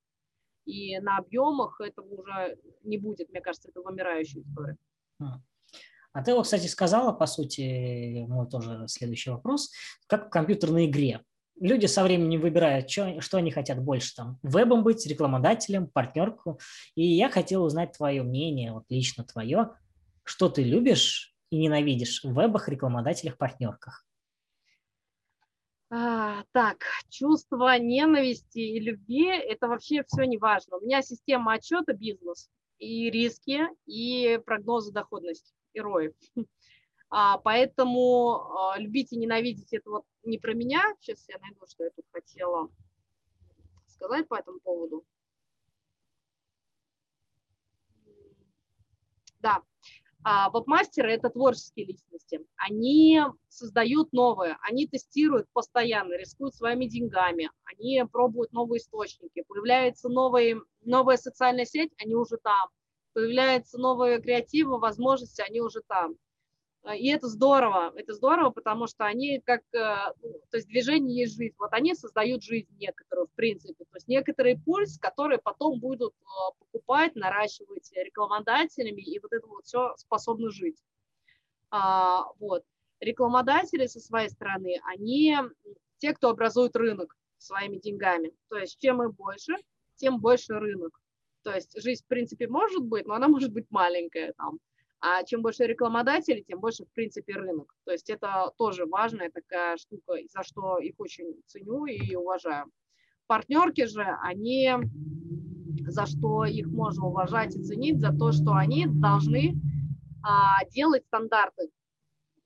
[0.64, 4.78] И на объемах этого уже не будет, мне кажется, это вымирающая история.
[6.12, 9.72] А ты вот, кстати, сказала, по сути, мой тоже следующий вопрос,
[10.06, 11.24] как в компьютерной игре
[11.62, 16.58] люди со временем выбирают, что, что они хотят больше там, вебом быть, рекламодателем, партнерку.
[16.94, 19.70] И я хотел узнать твое мнение, вот лично твое,
[20.24, 24.04] что ты любишь и ненавидишь в вебах, рекламодателях, партнерках.
[25.90, 26.78] А, так,
[27.10, 30.78] чувство ненависти и любви– это вообще все не важно.
[30.78, 36.12] У меня система отчета бизнес, и риски, и прогнозы доходности, и ROI.
[37.14, 38.40] А, поэтому
[38.70, 40.82] а, любить и ненавидеть это вот не про меня.
[40.98, 42.70] Сейчас я найду, что я тут хотела
[43.86, 45.04] сказать по этому поводу.
[49.40, 49.62] Да,
[50.24, 52.40] а, веб-мастеры– это творческие личности.
[52.56, 59.44] Они создают новое, они тестируют постоянно, рискуют своими деньгами, они пробуют новые источники.
[59.46, 62.70] Появляется новый, новая социальная сеть, они уже там.
[63.12, 66.16] появляются новые креативы, возможности, они уже там.
[66.84, 71.22] А, и это здорово, это здорово, потому что они как, э, ну, то есть движение
[71.22, 75.78] есть жизнь, вот они создают жизнь некоторую, в принципе, то есть некоторый пульс, который потом
[75.78, 76.24] будут э,
[76.58, 80.82] покупать, наращивать рекламодателями, и вот это вот все способно жить.
[81.70, 82.64] А, вот.
[83.00, 85.36] Рекламодатели со своей стороны, они
[85.98, 89.54] те, кто образует рынок своими деньгами, то есть чем их больше,
[89.96, 91.00] тем больше рынок.
[91.42, 94.58] То есть жизнь, в принципе, может быть, но она может быть маленькая там,
[95.04, 97.74] а чем больше рекламодателей, тем больше, в принципе, рынок.
[97.84, 102.66] То есть это тоже важная такая штука, за что их очень ценю и уважаю.
[103.26, 104.70] Партнерки же, они,
[105.88, 109.54] за что их можно уважать и ценить, за то, что они должны
[110.22, 111.70] а, делать стандарты,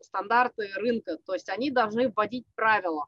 [0.01, 1.19] стандарты рынка.
[1.27, 3.05] То есть они должны вводить правила,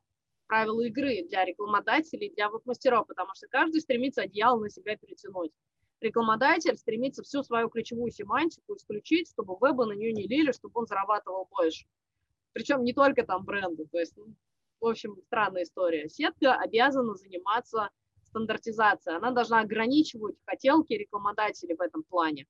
[0.46, 5.53] правила игры для рекламодателей, для веб-мастеров, потому что каждый стремится одеяло на себя перетянуть
[6.01, 10.86] рекламодатель стремится всю свою ключевую семантику исключить, чтобы вебы на нее не лили, чтобы он
[10.86, 11.86] зарабатывал больше.
[12.53, 14.34] Причем не только там бренды, то есть, ну,
[14.80, 16.09] в общем, странная история.
[16.09, 17.90] Сетка обязана заниматься
[18.28, 22.46] стандартизацией, она должна ограничивать хотелки рекламодателей в этом плане.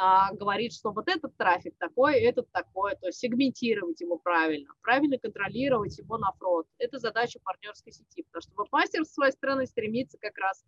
[0.00, 5.18] А, говорит, что вот этот трафик такой, этот такой, то есть сегментировать его правильно, правильно
[5.18, 6.68] контролировать его на фронт.
[6.78, 10.64] Это задача партнерской сети, потому что веб-мастер с своей стороны стремится как раз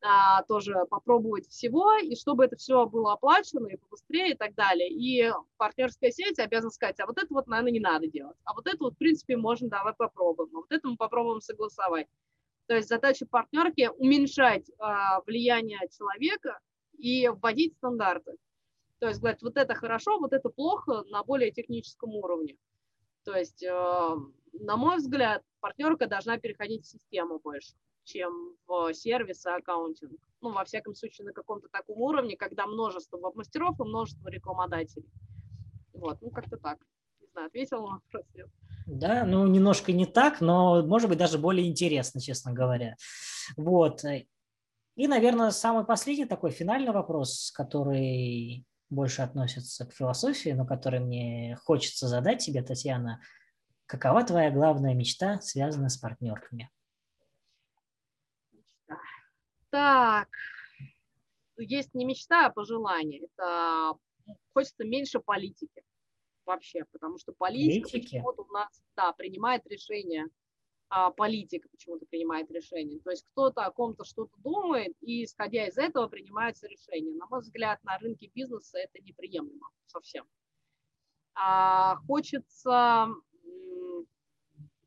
[0.00, 4.88] а, тоже попробовать всего, и чтобы это все было оплачено и побыстрее и так далее.
[4.88, 8.66] И партнерская сеть обязана сказать, а вот это вот, наверное, не надо делать, а вот
[8.66, 12.06] это вот, в принципе, можно, давай попробуем, а вот это мы попробуем согласовать.
[12.66, 16.60] То есть задача партнерки уменьшать а, влияние человека
[16.96, 18.36] и вводить стандарты.
[19.00, 22.56] То есть говорить, вот это хорошо, вот это плохо на более техническом уровне.
[23.24, 24.16] То есть, э,
[24.52, 27.74] на мой взгляд, партнерка должна переходить в систему больше
[28.08, 30.18] чем в сервис и аккаунтинг.
[30.40, 35.10] Ну, во всяком случае, на каком-то таком уровне, когда множество веб-мастеров и множество рекламодателей.
[35.92, 36.78] Вот, ну, как-то так.
[37.20, 38.24] Не знаю, ответил на вопрос.
[38.86, 42.96] Да, ну, немножко не так, но, может быть, даже более интересно, честно говоря.
[43.56, 44.02] Вот.
[44.96, 51.58] И, наверное, самый последний такой финальный вопрос, который больше относится к философии, но который мне
[51.64, 53.20] хочется задать тебе, Татьяна.
[53.86, 56.70] Какова твоя главная мечта, связанная с партнерками?
[59.70, 60.28] Так,
[61.56, 63.24] есть не мечта, а пожелание.
[63.24, 63.94] Это
[64.54, 65.82] хочется меньше политики
[66.44, 70.26] вообще, потому что политика почему-то у нас, да, принимает решения,
[70.88, 72.98] а политика почему-то принимает решения.
[73.00, 77.14] То есть кто-то о ком-то что-то думает, и исходя из этого принимаются решения.
[77.14, 80.26] На мой взгляд, на рынке бизнеса это неприемлемо совсем.
[81.34, 83.08] А, хочется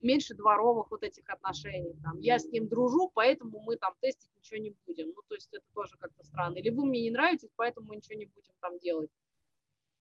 [0.01, 1.95] меньше дворовых вот этих отношений.
[2.03, 5.07] Там, я с ним дружу, поэтому мы там тестить ничего не будем.
[5.07, 6.57] Ну, то есть это тоже как-то странно.
[6.57, 9.09] Или вы мне не нравитесь, поэтому мы ничего не будем там делать.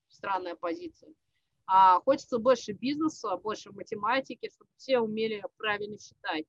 [0.07, 1.13] Странная позиция.
[1.65, 6.45] А хочется больше бизнеса, больше математики, чтобы все умели правильно считать.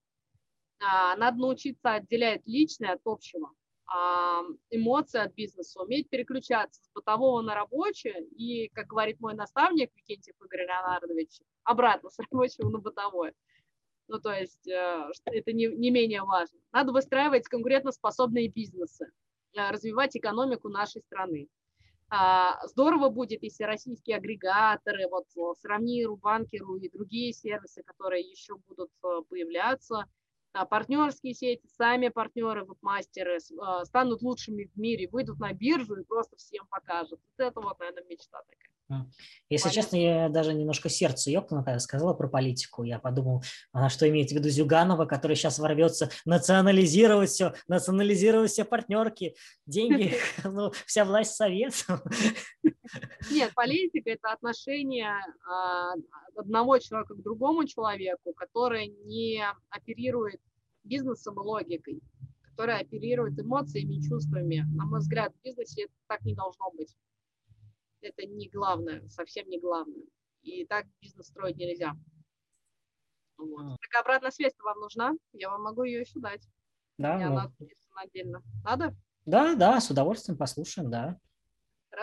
[0.80, 3.52] А, надо научиться отделять личное от общего,
[3.86, 9.94] а, эмоции от бизнеса, уметь переключаться с бытового на рабочее и, как говорит мой наставник
[9.94, 13.34] Викентьев Игорь Леонардович, обратно с рабочего на бытовое.
[14.08, 16.58] Ну, то есть э, это не, не менее важно.
[16.72, 19.10] Надо выстраивать конкурентоспособные бизнесы,
[19.54, 21.48] э, развивать экономику нашей страны.
[22.14, 25.24] А, здорово будет, если российские агрегаторы, вот
[25.62, 30.04] сравни Рубанкеру и другие сервисы, которые еще будут э, появляться,
[30.68, 33.38] партнерские сети, сами партнеры, веб-мастеры
[33.84, 37.20] станут лучшими в мире, выйдут на биржу и просто всем покажут.
[37.38, 38.72] Вот это вот, наверное, мечта такая.
[39.48, 39.82] Если Понятно.
[39.82, 42.84] честно, я даже немножко сердце ёкнуло, когда сказала про политику.
[42.84, 43.42] Я подумал,
[43.72, 49.34] она что имеет в виду Зюганова, который сейчас ворвется национализировать все, национализировать все партнерки,
[49.66, 52.02] деньги, ну, вся власть советов.
[53.30, 55.94] Нет, политика– это отношение а,
[56.36, 60.40] одного человека к другому человеку, который не оперирует
[60.84, 62.00] бизнесом и логикой,
[62.42, 64.64] который оперирует эмоциями и чувствами.
[64.74, 66.94] На мой взгляд, в бизнесе это так не должно быть
[68.02, 70.04] это не главное, совсем не главное.
[70.42, 71.94] И так бизнес строить нельзя.
[73.38, 73.78] Вот.
[73.80, 75.12] Так обратная связь вам нужна?
[75.32, 76.46] Я вам могу ее еще дать.
[76.98, 77.18] Да.
[77.18, 77.38] ну...
[77.38, 77.52] Она
[77.94, 78.42] отдельно.
[78.64, 78.94] Надо?
[79.24, 81.18] Да, да, с удовольствием послушаем, да.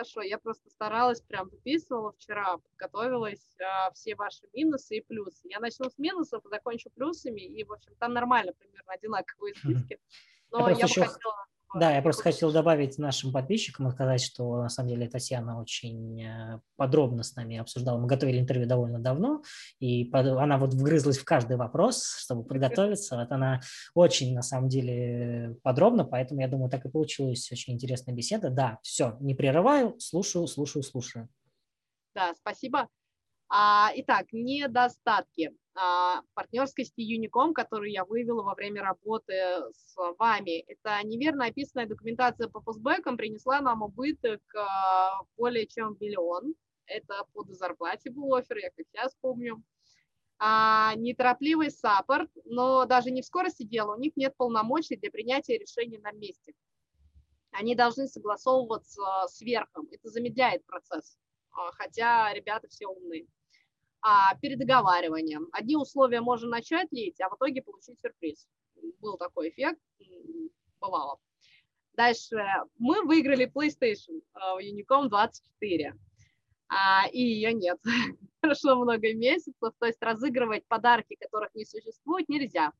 [0.00, 5.46] Хорошо, я просто старалась, прям выписывала вчера, подготовилась а, все ваши минусы и плюсы.
[5.50, 10.00] Я начну с минусов, закончу плюсами, и, в общем, там нормально примерно одинаковые списки.
[10.50, 14.62] Но я, я бы хотела Да, я просто хотел добавить нашим подписчикам и сказать, что
[14.62, 17.96] на самом деле Татьяна очень э, подробно с нами обсуждала.
[17.96, 19.42] Мы готовили интервью довольно давно,
[19.78, 23.16] и она вот вгрызлась в каждый вопрос, чтобы подготовиться.
[23.16, 23.60] Вот она
[23.94, 28.50] очень, на самом деле, подробно, поэтому я думаю, так и получилась очень интересная беседа.
[28.50, 31.28] Да, все, не прерываю, слушаю, слушаю, слушаю.
[32.16, 32.88] Да, спасибо.
[33.48, 35.52] А, итак, недостатки
[36.34, 39.34] партнерскости Unicom, которую я вывела во время работы
[39.72, 40.60] с вами.
[40.60, 46.54] Это неверно описанная документация по постбэкам принесла нам убыток а, более чем миллион.
[46.86, 49.62] Это по зарплате был офер, я как сейчас помню.
[50.38, 55.58] А, неторопливый саппорт, но даже не в скорости дела, у них нет полномочий для принятия
[55.58, 56.54] решений на месте.
[57.52, 59.88] Они должны согласовываться с верхом.
[59.90, 61.18] Это замедляет процесс,
[61.52, 63.26] а, хотя ребята все умные
[64.02, 65.48] а, передоговариванием.
[65.52, 68.48] Одни условия можно начать лить, а в итоге получить сюрприз.
[69.00, 69.80] Был такой эффект,
[70.80, 71.18] бывало.
[71.94, 72.36] Дальше
[72.78, 75.94] мы выиграли PlayStation uh, Unicom 24,
[76.68, 77.78] а, и ее нет.
[78.40, 82.72] Прошло много месяцев, то есть разыгрывать подарки, которых не существует, нельзя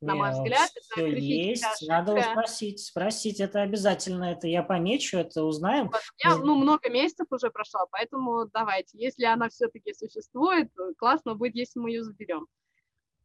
[0.00, 0.70] на мой взгляд.
[0.96, 1.94] Это есть, ошибка.
[1.94, 5.86] надо спросить, спросить, это обязательно, это я помечу, это узнаем.
[5.86, 11.54] Вот, я, ну, много месяцев уже прошло, поэтому давайте, если она все-таки существует, классно будет,
[11.54, 12.46] если мы ее заберем.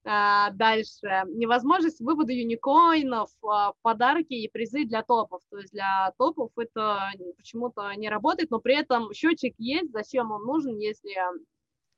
[0.03, 1.23] А, дальше.
[1.27, 3.29] Невозможность вывода юникоинов,
[3.83, 5.41] подарки и призы для топов.
[5.51, 9.91] То есть для топов это почему-то не работает, но при этом счетчик есть.
[9.91, 11.15] Зачем он нужен, если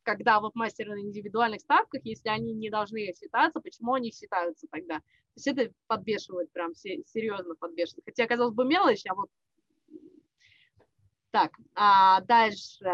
[0.04, 4.98] когда веб-мастеры на индивидуальных ставках, если они не должны считаться, почему они считаются тогда?
[4.98, 5.04] То
[5.38, 8.04] есть это подбешивает прям, серьезно подбешивает.
[8.06, 9.30] Хотя, казалось бы, мелочь, а вот
[11.32, 12.86] так, а дальше.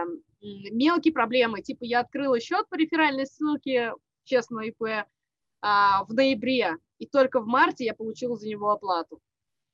[0.41, 3.93] Мелкие проблемы, типа я открыла счет по реферальной ссылке,
[4.23, 5.05] честно, ИП,
[5.61, 9.21] а, в ноябре, и только в марте я получила за него оплату.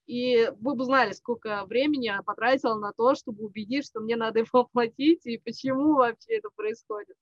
[0.07, 4.39] И вы бы знали, сколько времени я потратила на то, чтобы убедить, что мне надо
[4.39, 7.17] его оплатить, и почему вообще это происходит.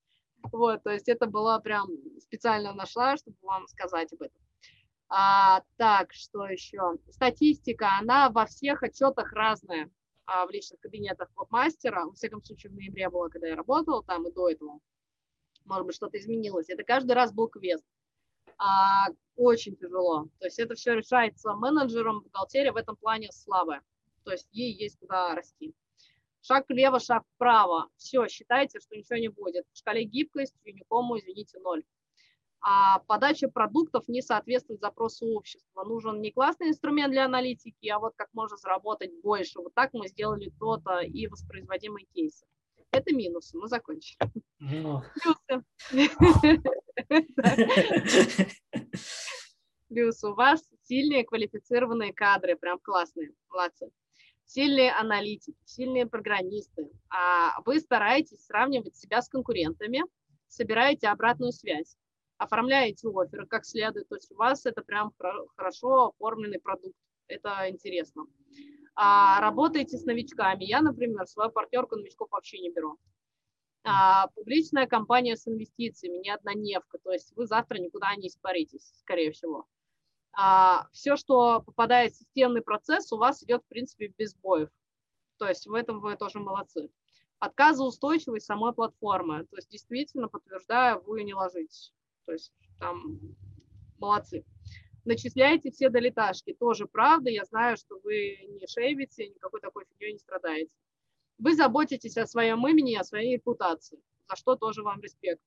[0.52, 1.88] Вот, то есть это было прям
[2.20, 4.42] специально нашла, чтобы вам сказать об этом.
[5.08, 6.98] А, так, что еще?
[7.10, 9.90] Статистика, она во всех отчетах разная
[10.26, 12.06] а, в личных кабинетах мастера.
[12.06, 14.80] Во всяком случае, в ноябре было, когда я работала там, и до этого.
[15.66, 16.70] Может быть, что-то изменилось.
[16.70, 17.86] Это каждый раз был квест.
[18.66, 20.30] А, очень тяжело.
[20.40, 23.82] То есть это все решается менеджером, бухгалтерия в этом плане слабая.
[24.24, 25.74] То есть ей есть куда расти.
[26.42, 27.90] Шаг влево, шаг вправо.
[27.98, 29.66] Все, считайте, что ничего не будет.
[29.74, 31.84] В шкале гибкость Unicom, извините, ноль.
[32.62, 35.84] А подача продуктов не соответствует запросу общества.
[35.84, 39.60] Нужен не классный инструмент для аналитики, а вот как можно заработать больше.
[39.60, 42.46] Вот так мы сделали то-то и воспроизводимые кейсы.
[42.94, 43.58] Это минусы.
[43.58, 44.20] Мы закончили.
[44.60, 45.02] Ну.
[45.90, 46.62] Плюсы.
[49.90, 53.90] Плюс у вас сильные квалифицированные кадры, прям классные, молодцы.
[54.46, 56.88] Сильные аналитики, сильные программисты.
[57.10, 60.04] А вы стараетесь сравнивать себя с конкурентами,
[60.48, 61.98] собираете обратную связь,
[62.38, 64.08] оформляете оферы как следует.
[64.08, 65.12] То есть у вас это прям
[65.56, 66.96] хорошо оформленный продукт.
[67.28, 68.28] Это интересно.
[68.96, 70.64] А, работаете с новичками.
[70.64, 73.00] Я, например, свою партнерку новичков вообще не беру
[73.84, 79.32] а, публичная компания с инвестициями, не однодневка, то есть вы завтра никуда не испаритесь, скорее
[79.32, 79.68] всего.
[80.34, 84.70] А, все, что попадает в системный процесс, у вас идет, в принципе, без боев.
[85.38, 86.90] То есть в этом вы тоже молодцы.
[87.40, 89.46] Отказоустойчивость самой платформы.
[89.46, 91.94] То есть действительно, подтверждаю, вы не ложитесь.
[92.26, 93.20] То есть там
[94.00, 94.46] молодцы.
[95.06, 96.54] Начисляете все долеташки.
[96.54, 97.30] Тоже правда.
[97.30, 100.72] Я знаю, что вы не шейвите, никакой такой фигней не страдаете.
[101.38, 104.00] Вы заботитесь о своем имени, о своей репутации,
[104.30, 105.42] за что тоже вам респект.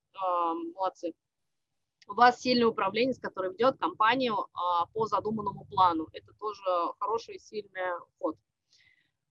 [0.75, 1.15] Молодцы.
[2.09, 6.07] У вас сильный управленец, который ведет компанию а, по задуманному плану.
[6.13, 6.63] Это тоже
[7.01, 8.37] хороший, сильный ход.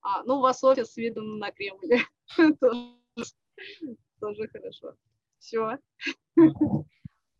[0.02, 2.02] А, ну, у вас офис с видом на Кремль.
[4.20, 4.94] Тоже хорошо.
[5.38, 5.78] Все.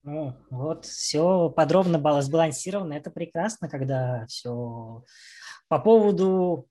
[0.07, 2.93] Ну, вот все подробно было сбалансировано.
[2.95, 5.03] Это прекрасно, когда все
[5.69, 6.69] по поводу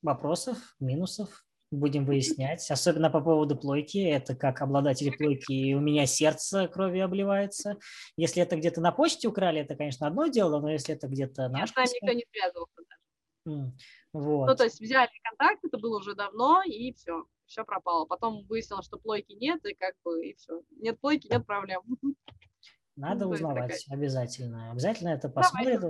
[0.00, 3.98] вопросов, минусов будем выяснять, особенно по поводу плойки.
[3.98, 7.78] Это как обладатель плойки, у меня сердце кровью обливается.
[8.16, 11.72] Если это где-то на почте украли, это, конечно, одно дело, но если это где-то наш...
[11.76, 13.72] Я никто не связывался даже.
[14.12, 14.46] Вот.
[14.46, 18.06] Ну, то есть взяли контакт, это было уже давно, и все, все пропало.
[18.06, 20.62] Потом выяснилось, что плойки нет, и как бы, и все.
[20.80, 21.82] Нет плойки, нет проблем.
[22.96, 23.98] Надо ну, узнавать такая...
[23.98, 24.72] обязательно.
[24.72, 25.80] Обязательно это посмотрим.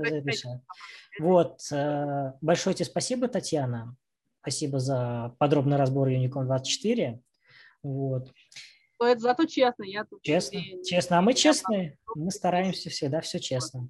[1.20, 1.60] Вот.
[1.72, 3.96] Э, большое тебе спасибо, Татьяна.
[4.40, 7.20] Спасибо за подробный разбор Unicom 24.
[7.82, 8.30] Вот.
[9.00, 9.82] Но это зато честно.
[9.84, 10.84] Я тут честно, не...
[10.84, 11.18] честно.
[11.18, 13.88] А мы честные, мы стараемся всегда все честно.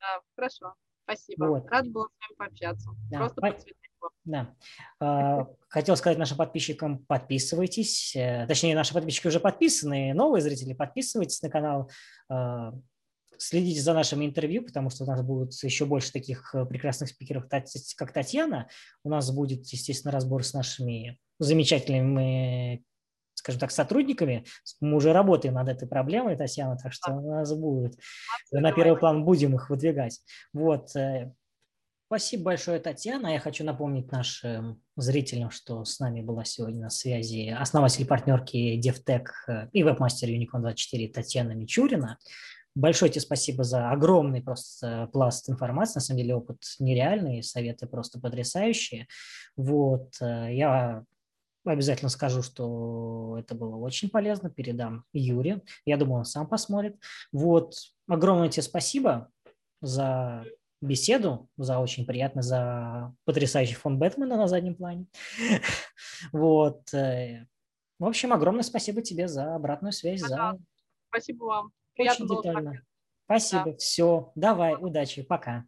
[0.00, 0.74] Да, хорошо.
[1.04, 1.46] Спасибо.
[1.46, 1.66] Вот.
[1.68, 2.90] Рад был с вами пообщаться.
[3.10, 3.18] Да.
[3.18, 3.56] Просто по...
[4.24, 4.54] Да.
[5.00, 8.14] А, хотел сказать нашим подписчикам, подписывайтесь.
[8.14, 11.90] Э, точнее, наши подписчики уже подписаны, новые зрители, подписывайтесь на канал.
[12.28, 12.74] А,
[13.38, 17.44] следите за нашими интервью, потому что у нас будут еще больше таких э, прекрасных спикеров,
[17.48, 18.68] как Татьяна.
[19.04, 22.84] У нас будет, естественно, разбор с нашими замечательными
[23.34, 24.44] скажем так, сотрудниками.
[24.80, 27.96] Мы уже работаем над этой проблемой, Татьяна, так что у нас будет.
[28.50, 30.20] На первый план будем их выдвигать.
[30.52, 30.90] Вот.
[32.10, 33.34] Спасибо большое, Татьяна.
[33.34, 39.26] Я хочу напомнить нашим зрителям, что с нами была сегодня на связи основатель партнерки DevTech
[39.46, 42.18] э, и вебмастер Unicorn 24 Татьяна Мичурина.
[42.74, 45.96] Большое тебе спасибо за огромный просто пласт информации.
[45.96, 49.06] На самом деле опыт нереальный, советы просто потрясающие.
[49.54, 51.04] Вот, э, я
[51.66, 55.60] обязательно скажу, что это было очень полезно, передам Юре.
[55.84, 56.96] Я думаю, он сам посмотрит.
[57.32, 57.74] Вот,
[58.08, 59.28] огромное тебе спасибо
[59.82, 60.46] за
[60.80, 65.06] беседу, за очень приятно, за потрясающий фон Бэтмена на заднем плане.
[66.32, 66.92] Вот.
[66.94, 67.46] Э,
[67.98, 70.20] в общем, огромное спасибо тебе за обратную связь.
[70.20, 70.58] За...
[71.08, 71.72] Спасибо вам.
[71.94, 72.82] Приятно очень детально.
[73.24, 73.64] Спасибо.
[73.66, 73.76] Да.
[73.76, 74.32] Все.
[74.34, 75.22] Давай, удачи.
[75.22, 75.64] Пока.